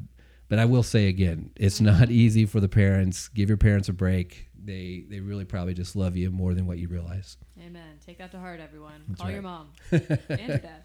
but 0.50 0.60
i 0.60 0.66
will 0.66 0.84
say 0.84 1.08
again 1.08 1.52
it's 1.56 1.80
not 1.82 2.10
easy 2.10 2.46
for 2.46 2.60
the 2.60 2.70
parents 2.70 3.28
give 3.30 3.50
your 3.50 3.58
parents 3.58 3.90
a 3.90 3.94
break 3.94 4.48
they 4.64 5.06
they 5.10 5.20
really 5.20 5.46
probably 5.46 5.74
just 5.74 5.96
love 5.96 6.16
you 6.16 6.30
more 6.30 6.54
than 6.54 6.66
what 6.66 6.78
you 6.78 6.88
realize 6.88 7.38
Amen. 7.66 7.98
Take 8.06 8.20
that 8.20 8.32
to 8.32 8.40
heart, 8.40 8.60
everyone. 8.60 9.04
That's 9.08 9.22
Call 9.22 9.32
your 9.32 9.42
mom 9.42 9.70
and 9.92 10.20
your 10.30 10.58
dad. 10.60 10.84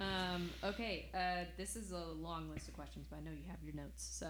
Um, 0.00 0.50
okay, 0.64 1.08
uh, 1.14 1.44
this 1.56 1.76
is 1.76 1.92
a 1.92 2.04
long 2.20 2.50
list 2.50 2.68
of 2.68 2.74
questions, 2.74 3.06
but 3.08 3.18
I 3.18 3.20
know 3.20 3.30
you 3.30 3.44
have 3.48 3.58
your 3.64 3.74
notes. 3.74 4.06
So, 4.10 4.26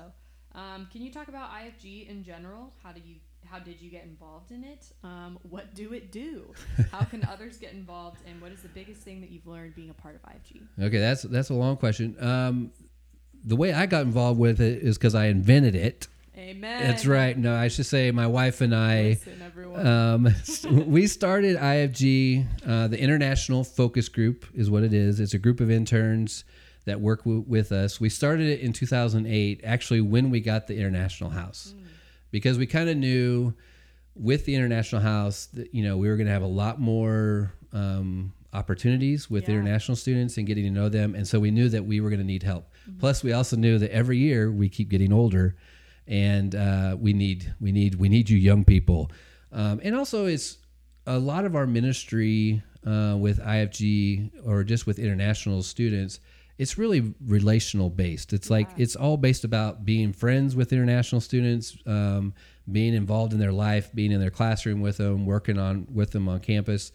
um, 0.54 0.86
can 0.92 1.02
you 1.02 1.10
talk 1.10 1.28
about 1.28 1.50
IFG 1.50 2.08
in 2.08 2.22
general? 2.22 2.72
How 2.82 2.92
do 2.92 3.00
you 3.04 3.16
how 3.44 3.58
did 3.58 3.80
you 3.80 3.90
get 3.90 4.04
involved 4.04 4.50
in 4.50 4.64
it? 4.64 4.86
Um, 5.04 5.38
what 5.48 5.74
do 5.74 5.92
it 5.92 6.10
do? 6.12 6.52
How 6.90 7.04
can 7.04 7.24
others 7.30 7.58
get 7.58 7.72
involved? 7.72 8.18
And 8.28 8.40
what 8.40 8.52
is 8.52 8.60
the 8.60 8.68
biggest 8.68 9.00
thing 9.00 9.20
that 9.20 9.30
you've 9.30 9.46
learned 9.46 9.74
being 9.74 9.90
a 9.90 9.94
part 9.94 10.14
of 10.14 10.22
IFG? 10.22 10.62
okay 10.86 10.98
that's 10.98 11.22
that's 11.22 11.50
a 11.50 11.54
long 11.54 11.76
question 11.76 12.16
um, 12.22 12.70
the 13.46 13.56
way 13.56 13.72
i 13.72 13.86
got 13.86 14.02
involved 14.02 14.38
with 14.38 14.60
it 14.60 14.82
is 14.82 14.98
because 14.98 15.14
i 15.14 15.26
invented 15.26 15.74
it 15.74 16.08
Amen. 16.36 16.82
that's 16.82 17.06
right 17.06 17.38
no 17.38 17.54
i 17.54 17.68
should 17.68 17.86
say 17.86 18.10
my 18.10 18.26
wife 18.26 18.60
and 18.60 18.74
i 18.74 19.18
Listen, 19.18 19.32
um, 19.86 20.34
we 20.90 21.06
started 21.06 21.56
IFG, 21.58 22.46
uh, 22.66 22.88
the 22.88 22.98
International 22.98 23.62
Focus 23.62 24.08
Group 24.08 24.46
is 24.54 24.70
what 24.70 24.82
it 24.82 24.94
is. 24.94 25.20
It's 25.20 25.34
a 25.34 25.38
group 25.38 25.60
of 25.60 25.70
interns 25.70 26.44
that 26.86 27.00
work 27.00 27.20
w- 27.24 27.44
with 27.46 27.72
us. 27.72 28.00
We 28.00 28.08
started 28.08 28.46
it 28.48 28.60
in 28.60 28.72
2008, 28.72 29.60
actually 29.64 30.00
when 30.00 30.30
we 30.30 30.40
got 30.40 30.66
the 30.66 30.78
International 30.78 31.28
House, 31.30 31.74
because 32.30 32.56
we 32.58 32.66
kind 32.66 32.88
of 32.88 32.96
knew 32.96 33.52
with 34.14 34.46
the 34.46 34.54
International 34.54 35.02
House 35.02 35.46
that 35.52 35.74
you 35.74 35.82
know 35.84 35.98
we 35.98 36.08
were 36.08 36.16
going 36.16 36.26
to 36.28 36.32
have 36.32 36.42
a 36.42 36.46
lot 36.46 36.80
more 36.80 37.52
um, 37.74 38.32
opportunities 38.54 39.28
with 39.30 39.44
Yeah. 39.44 39.56
international 39.56 39.96
students 39.96 40.38
and 40.38 40.46
getting 40.46 40.64
to 40.64 40.70
know 40.70 40.88
them, 40.88 41.14
and 41.14 41.26
so 41.28 41.38
we 41.38 41.50
knew 41.50 41.68
that 41.68 41.84
we 41.84 42.00
were 42.00 42.08
going 42.08 42.20
to 42.20 42.26
need 42.26 42.42
help. 42.44 42.66
Plus, 42.98 43.22
we 43.22 43.32
also 43.32 43.56
knew 43.56 43.78
that 43.78 43.90
every 43.92 44.18
year 44.18 44.50
we 44.50 44.68
keep 44.68 44.88
getting 44.88 45.12
older, 45.12 45.56
and 46.06 46.54
uh, 46.54 46.96
we 46.98 47.12
need 47.12 47.54
we 47.60 47.72
need 47.72 47.94
we 47.96 48.08
need 48.08 48.30
you 48.30 48.38
young 48.38 48.64
people. 48.64 49.10
Um, 49.52 49.80
and 49.82 49.94
also, 49.96 50.26
it's 50.26 50.58
a 51.06 51.18
lot 51.18 51.44
of 51.44 51.54
our 51.56 51.66
ministry 51.66 52.62
uh, 52.86 53.16
with 53.18 53.38
IFG 53.40 54.30
or 54.46 54.64
just 54.64 54.86
with 54.86 54.98
international 54.98 55.62
students. 55.62 56.20
It's 56.58 56.78
really 56.78 57.14
relational 57.26 57.90
based. 57.90 58.32
It's 58.32 58.48
like 58.48 58.68
Yeah. 58.70 58.84
it's 58.84 58.96
all 58.96 59.16
based 59.18 59.44
about 59.44 59.84
being 59.84 60.12
friends 60.12 60.56
with 60.56 60.72
international 60.72 61.20
students, 61.20 61.76
um, 61.86 62.32
being 62.70 62.94
involved 62.94 63.32
in 63.34 63.38
their 63.38 63.52
life, 63.52 63.90
being 63.94 64.10
in 64.10 64.20
their 64.20 64.30
classroom 64.30 64.80
with 64.80 64.96
them, 64.96 65.26
working 65.26 65.58
on 65.58 65.86
with 65.92 66.12
them 66.12 66.28
on 66.28 66.40
campus. 66.40 66.92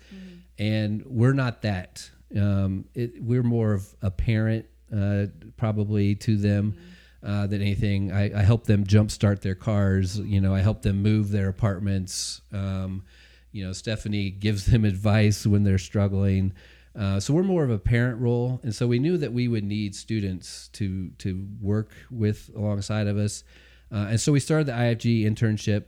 And 0.58 1.04
we're 1.06 1.34
not 1.34 1.62
that. 1.62 2.10
Um, 2.36 2.86
it, 2.96 3.22
we're 3.22 3.44
more 3.44 3.74
of 3.74 3.94
a 4.02 4.10
parent, 4.10 4.66
uh, 4.96 5.28
probably 5.58 6.16
to 6.16 6.38
them 6.38 6.76
uh, 7.24 7.48
than 7.48 7.62
anything. 7.62 8.12
I, 8.12 8.40
I 8.40 8.44
help 8.44 8.66
them 8.66 8.86
jumpstart 8.86 9.42
their 9.42 9.56
cars. 9.56 10.20
You 10.20 10.42
know, 10.42 10.54
I 10.56 10.60
help 10.62 10.82
them 10.82 11.02
move 11.02 11.32
their 11.32 11.50
apartments. 11.50 12.42
Um, 12.52 13.04
you 13.52 13.66
know, 13.66 13.74
Stephanie 13.74 14.30
gives 14.32 14.66
them 14.66 14.86
advice 14.94 15.46
when 15.46 15.64
they're 15.64 15.78
struggling. 15.78 16.54
Uh, 16.98 17.20
so 17.20 17.34
we're 17.34 17.44
more 17.44 17.64
of 17.64 17.70
a 17.70 17.80
parent 17.80 18.20
role, 18.20 18.60
and 18.64 18.76
so 18.76 18.86
we 18.86 19.00
knew 19.00 19.18
that 19.18 19.32
we 19.32 19.48
would 19.48 19.64
need 19.64 19.96
students 19.96 20.68
to 20.70 21.10
to 21.20 21.48
work 21.62 21.92
with 22.10 22.50
alongside 22.54 23.08
of 23.08 23.18
us, 23.18 23.46
uh, 23.94 24.08
and 24.10 24.20
so 24.20 24.34
we 24.34 24.42
started 24.42 24.68
the 24.68 24.74
IFG 24.74 25.24
internship, 25.24 25.86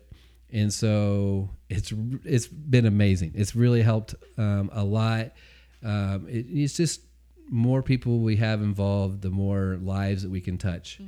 and 0.49 0.73
so 0.73 1.49
it's 1.69 1.91
it's 2.23 2.47
been 2.47 2.85
amazing. 2.85 3.33
It's 3.35 3.53
really 3.53 3.81
helped 3.81 4.15
um, 4.37 4.69
a 4.71 4.85
lot. 4.85 5.33
Um, 5.83 6.25
it, 6.29 6.45
it's 6.47 6.77
just 6.77 7.01
more 7.49 7.83
people 7.83 8.19
we 8.19 8.37
have 8.37 8.61
involved, 8.61 9.21
the 9.21 9.29
more 9.29 9.77
lives 9.81 10.23
that 10.23 10.29
we 10.29 10.41
can 10.41 10.57
touch. 10.57 10.99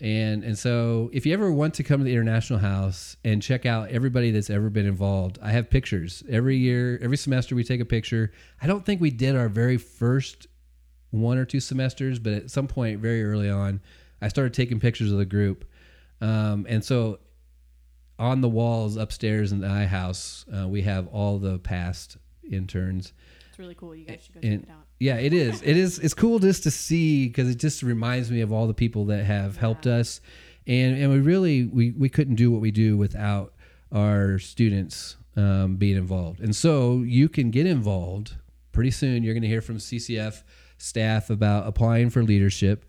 And 0.00 0.44
and 0.44 0.56
so 0.56 1.10
if 1.12 1.26
you 1.26 1.32
ever 1.34 1.50
want 1.50 1.74
to 1.74 1.82
come 1.82 1.98
to 2.00 2.04
the 2.04 2.12
International 2.12 2.60
House 2.60 3.16
and 3.24 3.42
check 3.42 3.66
out 3.66 3.90
everybody 3.90 4.30
that's 4.30 4.48
ever 4.48 4.70
been 4.70 4.86
involved, 4.86 5.38
I 5.42 5.50
have 5.50 5.70
pictures. 5.70 6.22
Every 6.28 6.56
year, 6.56 6.98
every 7.02 7.16
semester 7.16 7.56
we 7.56 7.64
take 7.64 7.80
a 7.80 7.84
picture. 7.84 8.30
I 8.62 8.68
don't 8.68 8.84
think 8.84 9.00
we 9.00 9.10
did 9.10 9.34
our 9.34 9.48
very 9.48 9.76
first 9.76 10.46
one 11.10 11.36
or 11.38 11.44
two 11.44 11.58
semesters, 11.58 12.18
but 12.18 12.32
at 12.34 12.50
some 12.50 12.68
point 12.68 13.00
very 13.00 13.24
early 13.24 13.50
on, 13.50 13.80
I 14.20 14.28
started 14.28 14.54
taking 14.54 14.78
pictures 14.78 15.10
of 15.10 15.18
the 15.18 15.24
group. 15.24 15.64
Um, 16.20 16.66
and 16.68 16.84
so 16.84 17.18
on 18.18 18.40
the 18.40 18.48
walls 18.48 18.96
upstairs 18.96 19.52
in 19.52 19.60
the 19.60 19.68
I 19.68 19.84
house, 19.86 20.44
uh, 20.56 20.68
we 20.68 20.82
have 20.82 21.08
all 21.08 21.38
the 21.38 21.58
past 21.58 22.18
interns. 22.48 23.12
it's 23.48 23.58
really 23.58 23.74
cool. 23.74 23.94
You 23.94 24.04
guys 24.04 24.22
should 24.24 24.34
go 24.34 24.40
check 24.40 24.50
And 24.50 24.62
it 24.64 24.70
out. 24.70 24.86
Yeah, 24.98 25.16
it 25.16 25.32
is. 25.32 25.62
It 25.62 25.76
is. 25.76 25.98
It's 25.98 26.14
cool 26.14 26.38
just 26.38 26.64
to 26.64 26.70
see 26.70 27.28
because 27.28 27.48
it 27.48 27.56
just 27.56 27.82
reminds 27.82 28.30
me 28.30 28.40
of 28.40 28.52
all 28.52 28.66
the 28.66 28.74
people 28.74 29.04
that 29.06 29.24
have 29.24 29.56
helped 29.56 29.86
us, 29.86 30.20
and 30.66 30.96
and 30.96 31.12
we 31.12 31.20
really 31.20 31.64
we 31.64 31.92
we 31.92 32.08
couldn't 32.08 32.34
do 32.34 32.50
what 32.50 32.60
we 32.60 32.70
do 32.70 32.96
without 32.96 33.54
our 33.92 34.38
students 34.38 35.16
um, 35.36 35.76
being 35.76 35.96
involved. 35.96 36.40
And 36.40 36.54
so 36.54 36.98
you 36.98 37.28
can 37.28 37.50
get 37.50 37.66
involved 37.66 38.34
pretty 38.72 38.90
soon. 38.90 39.22
You're 39.22 39.34
going 39.34 39.42
to 39.42 39.48
hear 39.48 39.62
from 39.62 39.78
CCF 39.78 40.42
staff 40.78 41.30
about 41.30 41.66
applying 41.66 42.10
for 42.10 42.22
leadership. 42.22 42.84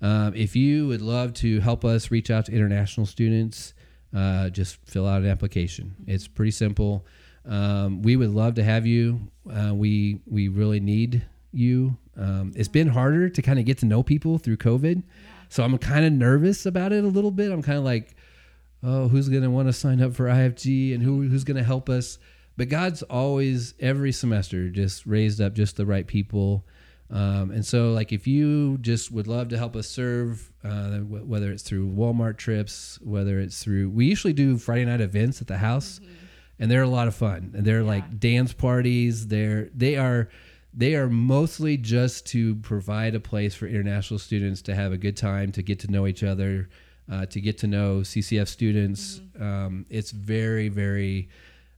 Um, 0.00 0.34
if 0.34 0.54
you 0.54 0.86
would 0.86 1.02
love 1.02 1.34
to 1.34 1.60
help 1.60 1.84
us 1.84 2.10
reach 2.10 2.30
out 2.30 2.46
to 2.46 2.52
international 2.52 3.04
students, 3.04 3.74
uh, 4.14 4.48
just 4.50 4.76
fill 4.86 5.06
out 5.06 5.22
an 5.22 5.28
application. 5.28 5.94
It's 6.06 6.28
pretty 6.28 6.52
simple. 6.52 7.04
Um, 7.44 8.02
we 8.02 8.16
would 8.16 8.30
love 8.30 8.54
to 8.54 8.64
have 8.64 8.86
you. 8.86 9.28
Uh, 9.50 9.74
we 9.74 10.20
we 10.26 10.48
really 10.48 10.80
need 10.80 11.26
you. 11.52 11.96
Um, 12.16 12.52
it's 12.56 12.68
been 12.68 12.88
harder 12.88 13.28
to 13.28 13.42
kind 13.42 13.58
of 13.58 13.64
get 13.64 13.78
to 13.78 13.86
know 13.86 14.02
people 14.02 14.38
through 14.38 14.56
COVID, 14.58 15.02
so 15.48 15.62
I'm 15.64 15.76
kind 15.78 16.04
of 16.04 16.12
nervous 16.12 16.66
about 16.66 16.92
it 16.92 17.04
a 17.04 17.08
little 17.08 17.30
bit. 17.30 17.50
I'm 17.52 17.62
kind 17.62 17.78
of 17.78 17.84
like, 17.84 18.14
oh, 18.82 19.08
who's 19.08 19.28
going 19.28 19.42
to 19.42 19.50
want 19.50 19.68
to 19.68 19.72
sign 19.72 20.00
up 20.00 20.14
for 20.14 20.26
IFG 20.26 20.94
and 20.94 21.02
who 21.02 21.22
who's 21.28 21.44
going 21.44 21.56
to 21.56 21.62
help 21.64 21.88
us? 21.88 22.18
But 22.56 22.68
God's 22.68 23.02
always 23.04 23.74
every 23.78 24.10
semester 24.12 24.68
just 24.68 25.06
raised 25.06 25.40
up 25.40 25.54
just 25.54 25.76
the 25.76 25.86
right 25.86 26.06
people. 26.06 26.66
Um, 27.10 27.50
and 27.52 27.64
so, 27.64 27.92
like, 27.92 28.12
if 28.12 28.26
you 28.26 28.76
just 28.78 29.10
would 29.12 29.26
love 29.26 29.48
to 29.48 29.56
help 29.56 29.74
us 29.76 29.88
serve, 29.88 30.52
uh, 30.62 30.98
wh- 30.98 31.26
whether 31.26 31.50
it's 31.50 31.62
through 31.62 31.88
Walmart 31.88 32.36
trips, 32.36 32.98
whether 33.00 33.38
it's 33.40 33.62
through, 33.62 33.88
we 33.88 34.04
usually 34.06 34.34
do 34.34 34.58
Friday 34.58 34.84
night 34.84 35.00
events 35.00 35.40
at 35.40 35.46
the 35.46 35.56
house, 35.56 36.00
and 36.58 36.70
they're 36.70 36.82
a 36.82 36.88
lot 36.88 37.08
of 37.08 37.14
fun. 37.14 37.52
And 37.56 37.64
they're 37.64 37.80
Yeah. 37.80 37.86
like 37.86 38.20
dance 38.20 38.52
parties. 38.52 39.28
They're 39.28 39.70
they 39.74 39.96
are 39.96 40.28
they 40.74 40.94
are 40.94 41.08
mostly 41.08 41.76
just 41.76 42.26
to 42.26 42.56
provide 42.56 43.14
a 43.14 43.20
place 43.20 43.54
for 43.54 43.66
international 43.66 44.18
students 44.18 44.62
to 44.62 44.74
have 44.74 44.92
a 44.92 44.98
good 44.98 45.16
time, 45.16 45.52
to 45.52 45.62
get 45.62 45.78
to 45.80 45.90
know 45.90 46.06
each 46.06 46.22
other, 46.22 46.68
uh, 47.10 47.26
to 47.26 47.40
get 47.40 47.58
to 47.58 47.66
know 47.66 48.00
CCF 48.00 48.48
students. 48.48 49.20
Um, 49.40 49.86
it's 49.88 50.10
very 50.10 50.68
very. 50.68 51.28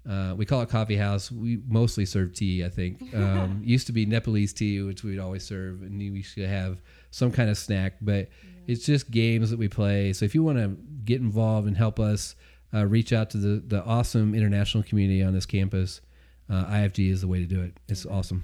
Uh, 0.08 0.34
we 0.34 0.46
call 0.46 0.62
it 0.62 0.68
coffee 0.70 0.96
house. 0.96 1.30
We 1.30 1.60
mostly 1.68 2.06
serve 2.06 2.32
tea. 2.32 2.64
I 2.64 2.68
think 2.68 3.02
um, 3.14 3.60
used 3.64 3.86
to 3.86 3.92
be 3.92 4.06
Nepalese 4.06 4.52
tea, 4.52 4.80
which 4.82 5.04
we'd 5.04 5.18
always 5.18 5.44
serve, 5.44 5.82
and 5.82 5.98
we 5.98 6.22
should 6.22 6.48
have 6.48 6.80
some 7.10 7.30
kind 7.30 7.50
of 7.50 7.58
snack. 7.58 7.94
But 8.00 8.28
it's 8.66 8.84
just 8.86 9.10
games 9.10 9.50
that 9.50 9.58
we 9.58 9.68
play. 9.68 10.12
So 10.12 10.24
if 10.24 10.34
you 10.34 10.42
want 10.42 10.58
to 10.58 10.76
get 11.04 11.20
involved 11.20 11.68
and 11.68 11.76
help 11.76 12.00
us, 12.00 12.34
uh, 12.72 12.86
reach 12.86 13.12
out 13.12 13.30
to 13.30 13.38
the 13.38 13.62
the 13.66 13.84
awesome 13.84 14.34
international 14.34 14.82
community 14.82 15.22
on 15.22 15.32
this 15.32 15.46
campus. 15.46 16.00
Uh, 16.48 16.64
IFG 16.64 17.10
is 17.10 17.20
the 17.20 17.28
way 17.28 17.38
to 17.38 17.46
do 17.46 17.62
it. 17.62 17.74
It's 17.88 18.04
awesome. 18.04 18.42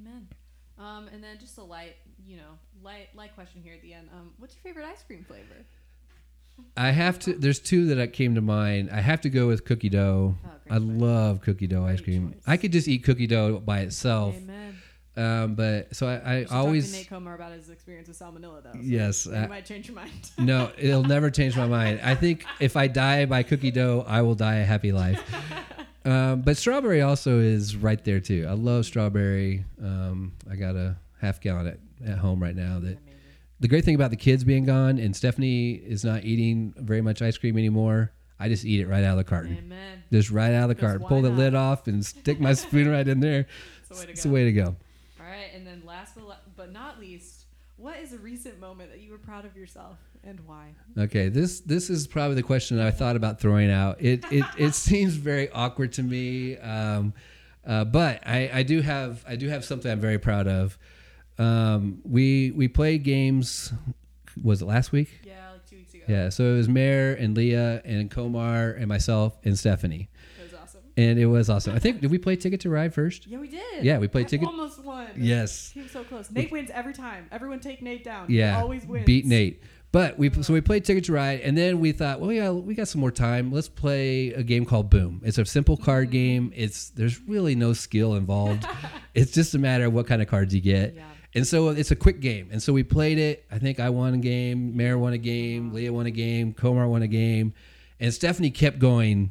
Amen. 0.00 0.28
Um, 0.78 1.08
and 1.12 1.22
then 1.22 1.38
just 1.38 1.58
a 1.58 1.62
light, 1.62 1.96
you 2.26 2.36
know, 2.36 2.58
light 2.82 3.08
light 3.14 3.34
question 3.34 3.60
here 3.62 3.74
at 3.74 3.82
the 3.82 3.92
end. 3.92 4.08
Um, 4.12 4.32
what's 4.38 4.54
your 4.54 4.62
favorite 4.62 4.86
ice 4.90 5.02
cream 5.02 5.24
flavor? 5.24 5.64
I 6.76 6.90
have 6.90 7.18
to. 7.20 7.34
There's 7.34 7.58
two 7.60 7.94
that 7.94 8.12
came 8.12 8.34
to 8.34 8.40
mind. 8.40 8.90
I 8.90 9.00
have 9.00 9.20
to 9.22 9.30
go 9.30 9.46
with 9.48 9.64
cookie 9.64 9.88
dough. 9.88 10.36
Oh, 10.44 10.50
I 10.70 10.78
choice. 10.78 10.82
love 10.82 11.40
cookie 11.40 11.66
dough 11.66 11.84
ice 11.84 12.00
cream. 12.00 12.32
choice. 12.32 12.42
I 12.46 12.56
could 12.56 12.72
just 12.72 12.88
eat 12.88 13.04
cookie 13.04 13.26
dough 13.26 13.58
by 13.64 13.80
itself. 13.80 14.36
Amen. 14.36 14.78
Um, 15.14 15.54
but 15.56 15.94
so 15.94 16.06
I, 16.06 16.12
I 16.12 16.38
should 16.40 16.48
talk 16.48 16.52
to 16.52 16.56
always 16.66 16.92
Nate 16.92 17.08
Comer 17.08 17.34
about 17.34 17.52
his 17.52 17.68
experience 17.68 18.08
with 18.08 18.18
salmonella, 18.18 18.62
though. 18.62 18.72
so 18.72 18.78
Yes, 18.80 19.26
you 19.26 19.32
might 19.32 19.66
change 19.66 19.88
your 19.88 19.96
mind. 19.96 20.30
no, 20.38 20.70
it'll 20.78 21.04
never 21.16 21.30
change 21.30 21.54
my 21.56 21.66
mind. 21.66 22.00
I 22.02 22.14
think 22.14 22.46
if 22.60 22.76
I 22.76 22.86
die 22.86 23.26
by 23.26 23.42
cookie 23.42 23.70
dough, 23.70 24.04
I 24.08 24.22
will 24.22 24.34
die 24.34 24.56
a 24.56 24.64
happy 24.64 24.90
life. 24.90 25.22
Um, 26.04 26.42
but 26.42 26.56
strawberry 26.56 27.00
also 27.02 27.38
is 27.38 27.76
right 27.76 28.02
there 28.04 28.20
too. 28.20 28.46
I 28.48 28.52
love 28.54 28.86
strawberry. 28.86 29.64
Um, 29.80 30.32
I 30.50 30.56
got 30.56 30.74
a 30.76 30.96
half 31.20 31.40
gallon 31.40 31.66
at, 31.68 31.78
at 32.08 32.18
home 32.18 32.42
right 32.42 32.56
now. 32.56 32.74
That 32.80 32.98
Amazing. 32.98 32.98
the 33.60 33.68
great 33.68 33.84
thing 33.84 33.94
about 33.94 34.10
the 34.10 34.16
kids 34.16 34.42
being 34.44 34.64
gone 34.64 34.98
and 34.98 35.14
Stephanie 35.14 35.72
is 35.74 36.04
not 36.04 36.24
eating 36.24 36.74
very 36.76 37.00
much 37.02 37.22
ice 37.22 37.38
cream 37.38 37.56
anymore. 37.56 38.12
I 38.40 38.48
just 38.48 38.64
eat 38.64 38.80
it 38.80 38.88
right 38.88 39.04
out 39.04 39.12
of 39.12 39.18
the 39.18 39.24
carton. 39.24 39.56
Amen. 39.56 40.02
Just 40.10 40.30
right 40.32 40.52
out 40.52 40.68
of 40.68 40.76
the 40.76 40.80
carton. 40.80 41.06
Pull 41.06 41.22
the 41.22 41.30
not? 41.30 41.38
lid 41.38 41.54
off 41.54 41.86
and 41.86 42.04
stick 42.04 42.40
my 42.40 42.54
spoon 42.54 42.88
right 42.88 43.06
in 43.06 43.20
there. 43.20 43.46
It's 43.88 43.88
the 43.90 43.94
way 44.00 44.06
to 44.06 44.12
It's 44.12 44.24
go. 44.24 44.28
the 44.30 44.34
way 44.34 44.44
to 44.44 44.52
go. 44.52 44.76
All 45.20 45.26
right, 45.26 45.50
and 45.54 45.66
then 45.66 45.82
last 45.84 46.16
but 46.56 46.72
not 46.72 46.98
least, 46.98 47.44
what 47.76 47.98
is 47.98 48.12
a 48.14 48.18
recent 48.18 48.58
moment 48.58 48.90
that 48.90 49.00
you 49.00 49.10
were 49.12 49.18
proud 49.18 49.44
of 49.44 49.54
yourself 49.56 49.98
and 50.24 50.40
why? 50.46 50.74
Okay, 50.98 51.28
this 51.28 51.60
this 51.60 51.90
is 51.90 52.06
probably 52.06 52.34
the 52.36 52.42
question 52.42 52.78
I 52.80 52.90
thought 52.90 53.16
about 53.16 53.40
throwing 53.40 53.70
out. 53.70 54.00
It 54.00 54.24
it, 54.30 54.44
it 54.58 54.74
seems 54.74 55.14
very 55.14 55.50
awkward 55.50 55.92
to 55.94 56.02
me, 56.02 56.56
um, 56.58 57.12
uh, 57.66 57.84
but 57.84 58.26
I, 58.26 58.50
I 58.52 58.62
do 58.62 58.80
have 58.80 59.24
I 59.26 59.36
do 59.36 59.48
have 59.48 59.64
something 59.64 59.90
I'm 59.90 60.00
very 60.00 60.18
proud 60.18 60.46
of. 60.48 60.78
Um, 61.38 62.00
we 62.04 62.50
we 62.52 62.68
played 62.68 63.02
games. 63.04 63.72
Was 64.42 64.62
it 64.62 64.66
last 64.66 64.92
week? 64.92 65.10
Yeah, 65.24 65.50
like 65.52 65.66
two 65.68 65.76
weeks 65.76 65.94
ago. 65.94 66.04
Yeah. 66.08 66.28
So 66.30 66.44
it 66.54 66.56
was 66.56 66.68
Mayor 66.68 67.12
and 67.14 67.36
Leah 67.36 67.82
and 67.84 68.10
Komar 68.10 68.76
and 68.76 68.86
myself 68.88 69.36
and 69.44 69.58
Stephanie, 69.58 70.08
It 70.40 70.44
was 70.50 70.54
awesome. 70.60 70.80
and 70.96 71.18
it 71.18 71.26
was 71.26 71.50
awesome. 71.50 71.74
I 71.74 71.78
think 71.78 72.00
did 72.00 72.10
we 72.10 72.16
play 72.18 72.36
Ticket 72.36 72.60
to 72.60 72.70
Ride 72.70 72.94
first? 72.94 73.26
Yeah, 73.26 73.38
we 73.38 73.48
did. 73.48 73.84
Yeah, 73.84 73.98
we 73.98 74.08
played 74.08 74.26
I 74.26 74.28
Ticket- 74.30 74.48
Almost 74.48 74.82
won. 74.84 75.06
Yes. 75.16 75.72
Came 75.72 75.86
so 75.88 76.02
close. 76.04 76.30
Nate 76.30 76.50
wins 76.50 76.70
every 76.72 76.94
time. 76.94 77.26
Everyone 77.30 77.60
take 77.60 77.82
Nate 77.82 78.04
down. 78.04 78.26
Yeah, 78.30 78.56
He 78.56 78.62
always 78.62 78.86
wins. 78.86 79.04
beat 79.04 79.26
Nate. 79.26 79.62
But 79.92 80.18
we 80.18 80.30
so 80.42 80.54
we 80.54 80.62
played 80.62 80.86
Ticket 80.86 81.04
to 81.04 81.12
Ride, 81.12 81.40
and 81.40 81.56
then 81.56 81.78
we 81.78 81.92
thought, 81.92 82.18
well, 82.18 82.32
yeah, 82.32 82.50
we 82.50 82.74
got 82.74 82.88
some 82.88 83.00
more 83.02 83.10
time. 83.10 83.52
Let's 83.52 83.68
play 83.68 84.32
a 84.32 84.42
game 84.42 84.64
called 84.64 84.88
Boom. 84.88 85.20
It's 85.22 85.36
a 85.36 85.44
simple 85.44 85.76
card 85.76 86.06
Mm-hmm. 86.06 86.12
game. 86.12 86.52
It's 86.56 86.88
there's 86.90 87.20
really 87.28 87.54
no 87.54 87.74
skill 87.74 88.14
involved. 88.14 88.66
it's 89.14 89.32
just 89.32 89.54
a 89.54 89.58
matter 89.58 89.84
of 89.84 89.92
what 89.92 90.06
kind 90.06 90.22
of 90.22 90.28
cards 90.28 90.54
you 90.54 90.62
get. 90.62 90.94
Yeah. 90.94 91.04
And 91.34 91.46
so 91.46 91.68
it's 91.68 91.90
a 91.90 91.96
quick 91.96 92.20
game. 92.20 92.48
And 92.50 92.62
so 92.62 92.72
we 92.72 92.82
played 92.82 93.18
it. 93.18 93.44
I 93.50 93.58
think 93.58 93.80
I 93.80 93.90
won 93.90 94.14
a 94.14 94.18
game. 94.18 94.76
Mayor 94.76 94.96
won 94.98 95.12
a 95.12 95.18
game. 95.18 95.66
Uh-huh. 95.68 95.76
Leah 95.76 95.92
won 95.92 96.06
a 96.06 96.10
game. 96.10 96.52
Komar 96.54 96.88
won 96.88 97.02
a 97.02 97.06
game. 97.08 97.52
And 98.00 98.12
Stephanie 98.12 98.50
kept 98.50 98.78
going. 98.78 99.30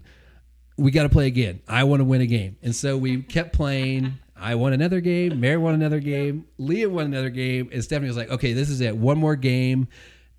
We 0.77 0.89
got 0.91 1.03
to 1.03 1.09
play 1.09 1.27
again. 1.27 1.61
I 1.67 1.83
want 1.83 1.99
to 1.99 2.05
win 2.05 2.21
a 2.21 2.25
game. 2.25 2.57
And 2.63 2.75
so 2.75 2.97
we 2.97 3.21
kept 3.23 3.53
playing. 3.53 4.13
I 4.35 4.55
won 4.55 4.73
another 4.73 4.99
game. 4.99 5.39
Mayor 5.39 5.59
won 5.59 5.73
another 5.75 5.99
game. 6.13 6.45
Leah 6.57 6.89
won 6.89 7.05
another 7.05 7.29
game. 7.29 7.69
And 7.71 7.83
Stephanie 7.83 8.07
was 8.07 8.17
like, 8.17 8.29
"Okay, 8.31 8.53
this 8.53 8.69
is 8.69 8.81
it. 8.81 8.95
One 8.97 9.17
more 9.19 9.35
game." 9.35 9.87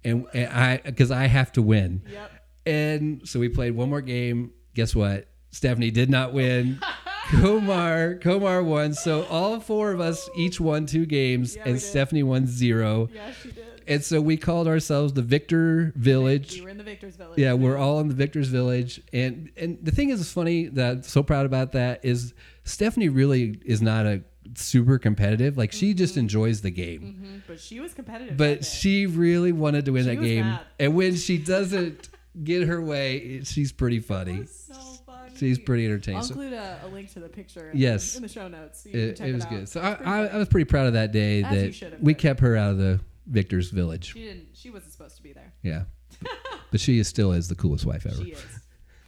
And, 0.04 0.26
and 0.34 0.52
I 0.52 0.78
because 0.78 1.10
I 1.10 1.26
have 1.26 1.52
to 1.52 1.62
win. 1.62 2.02
Yep. 2.10 2.30
And 2.66 3.28
so 3.28 3.40
we 3.40 3.48
played 3.48 3.74
one 3.74 3.90
more 3.90 4.00
game. 4.00 4.52
Guess 4.74 4.94
what? 4.94 5.28
Stephanie 5.50 5.90
did 5.90 6.10
not 6.10 6.32
win. 6.32 6.80
Komar, 7.28 8.20
Komar 8.20 8.64
won. 8.64 8.94
So 8.94 9.24
all 9.24 9.60
four 9.60 9.92
of 9.92 10.00
us 10.00 10.28
each 10.36 10.60
won 10.60 10.86
two 10.86 11.06
games, 11.06 11.56
Yeah, 11.56 11.62
and. 11.66 11.80
Stephanie 11.80 12.22
won 12.22 12.46
zero. 12.46 13.08
Yeah, 13.14 13.32
she 13.42 13.52
did. 13.52 13.66
And 13.86 14.04
so 14.04 14.20
we 14.20 14.36
called 14.36 14.68
ourselves 14.68 15.12
the 15.12 15.22
Victor 15.22 15.92
Village. 15.96 16.54
We 16.56 16.62
were 16.62 16.68
in 16.68 16.78
the 16.78 16.84
Victor's 16.84 17.16
Village. 17.16 17.38
Yeah, 17.38 17.54
we're 17.54 17.76
all 17.76 18.00
in 18.00 18.08
the 18.08 18.14
Victor's 18.14 18.48
Village, 18.48 19.00
and 19.12 19.50
and 19.56 19.78
the 19.82 19.90
thing 19.90 20.10
is, 20.10 20.20
it's 20.20 20.32
funny 20.32 20.66
that 20.68 20.90
I'm 20.90 21.02
so 21.02 21.22
proud 21.22 21.46
about 21.46 21.72
that 21.72 22.04
is 22.04 22.32
Stephanie 22.64 23.08
really 23.08 23.60
is 23.64 23.82
not 23.82 24.06
a 24.06 24.22
super 24.54 24.98
competitive. 24.98 25.56
Like 25.56 25.72
she 25.72 25.94
just 25.94 26.16
enjoys 26.16 26.60
the 26.62 26.70
game. 26.70 27.00
hmm 27.00 27.36
But 27.46 27.60
she 27.60 27.80
was 27.80 27.94
competitive. 27.94 28.36
But 28.36 28.64
she 28.64 29.06
really 29.06 29.52
wanted 29.52 29.84
to 29.86 29.92
win 29.92 30.04
She 30.04 30.10
that 30.16 30.22
game. 30.22 30.44
mad. 30.46 30.60
And 30.78 30.94
when 30.94 31.16
she 31.16 31.38
doesn't 31.38 32.08
get 32.44 32.66
her 32.66 32.80
way, 32.82 33.42
she's 33.44 33.72
pretty 33.72 33.98
It 33.98 34.04
funny. 34.04 34.46
so 34.46 34.74
funny. 35.06 35.32
She's 35.36 35.58
pretty 35.58 35.84
entertaining. 35.86 36.20
I'll 36.20 36.26
include 36.26 36.52
a, 36.52 36.80
a 36.84 36.88
link 36.88 37.12
to 37.12 37.20
the 37.20 37.28
picture. 37.28 37.70
In 37.70 37.78
Yes. 37.78 38.12
The, 38.12 38.16
in 38.18 38.22
the 38.22 38.28
show 38.28 38.48
notes. 38.48 38.82
So 38.82 38.88
you 38.90 38.92
can 39.14 39.26
it, 39.26 39.30
it 39.30 39.34
was 39.34 39.44
out. 39.44 39.50
good. 39.50 39.68
So 39.68 39.80
I, 39.80 39.92
I, 40.04 40.26
I 40.26 40.36
was 40.36 40.48
pretty 40.48 40.64
proud 40.66 40.86
of 40.86 40.92
that 40.94 41.12
day 41.12 41.42
As 41.42 41.80
that 41.80 42.00
we 42.02 42.12
been. 42.14 42.20
kept 42.20 42.40
her 42.40 42.56
out 42.56 42.72
of 42.72 42.78
the 42.78 43.00
Victor's 43.26 43.70
Village. 43.70 44.12
She 44.12 44.22
didn't. 44.24 44.48
She 44.54 44.70
wasn't 44.70 44.92
supposed 44.92 45.16
to 45.16 45.22
be 45.22 45.32
there. 45.32 45.52
Yeah. 45.62 45.84
but 46.70 46.80
she 46.80 46.98
is 46.98 47.08
still 47.08 47.32
is 47.32 47.48
the 47.48 47.54
coolest 47.54 47.86
wife 47.86 48.04
ever. 48.06 48.16
She 48.22 48.32
is. 48.32 48.44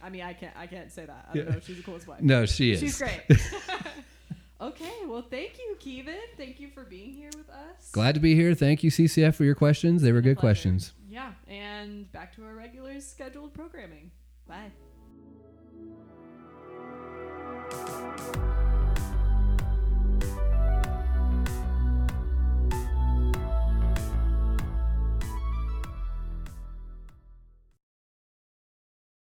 I 0.03 0.09
mean, 0.09 0.21
I 0.21 0.33
can't. 0.33 0.55
I 0.55 0.67
can't 0.67 0.91
say 0.91 1.05
that. 1.05 1.29
I 1.31 1.33
don't 1.35 1.45
Yeah. 1.45 1.51
know. 1.51 1.57
if 1.57 1.65
She's 1.65 1.77
the 1.77 1.83
coolest 1.83 2.07
wife. 2.07 2.21
No, 2.21 2.45
she 2.45 2.71
is. 2.71 2.79
She's 2.79 2.97
great. 2.97 3.21
Okay, 4.65 5.05
well, 5.05 5.21
thank 5.21 5.59
you, 5.59 5.77
Kevin. 5.79 6.19
Thank 6.37 6.59
you 6.59 6.69
for 6.69 6.83
being 6.85 7.13
here 7.13 7.29
with 7.37 7.47
us. 7.51 7.91
Glad 7.91 8.15
to 8.15 8.19
be 8.19 8.33
here. 8.33 8.55
Thank 8.55 8.83
you, 8.83 8.89
CCF, 8.89 9.35
for 9.35 9.43
your 9.43 9.53
questions. 9.53 10.01
They 10.01 10.11
were 10.11 10.21
good 10.21 10.37
pleasure. 10.37 10.41
questions. 10.41 10.93
Yeah, 11.07 11.33
and 11.47 12.11
back 12.11 12.35
to 12.37 12.43
our 12.43 12.55
regular 12.55 12.99
scheduled 12.99 13.53
programming. 13.53 14.09
Bye. 14.47 14.71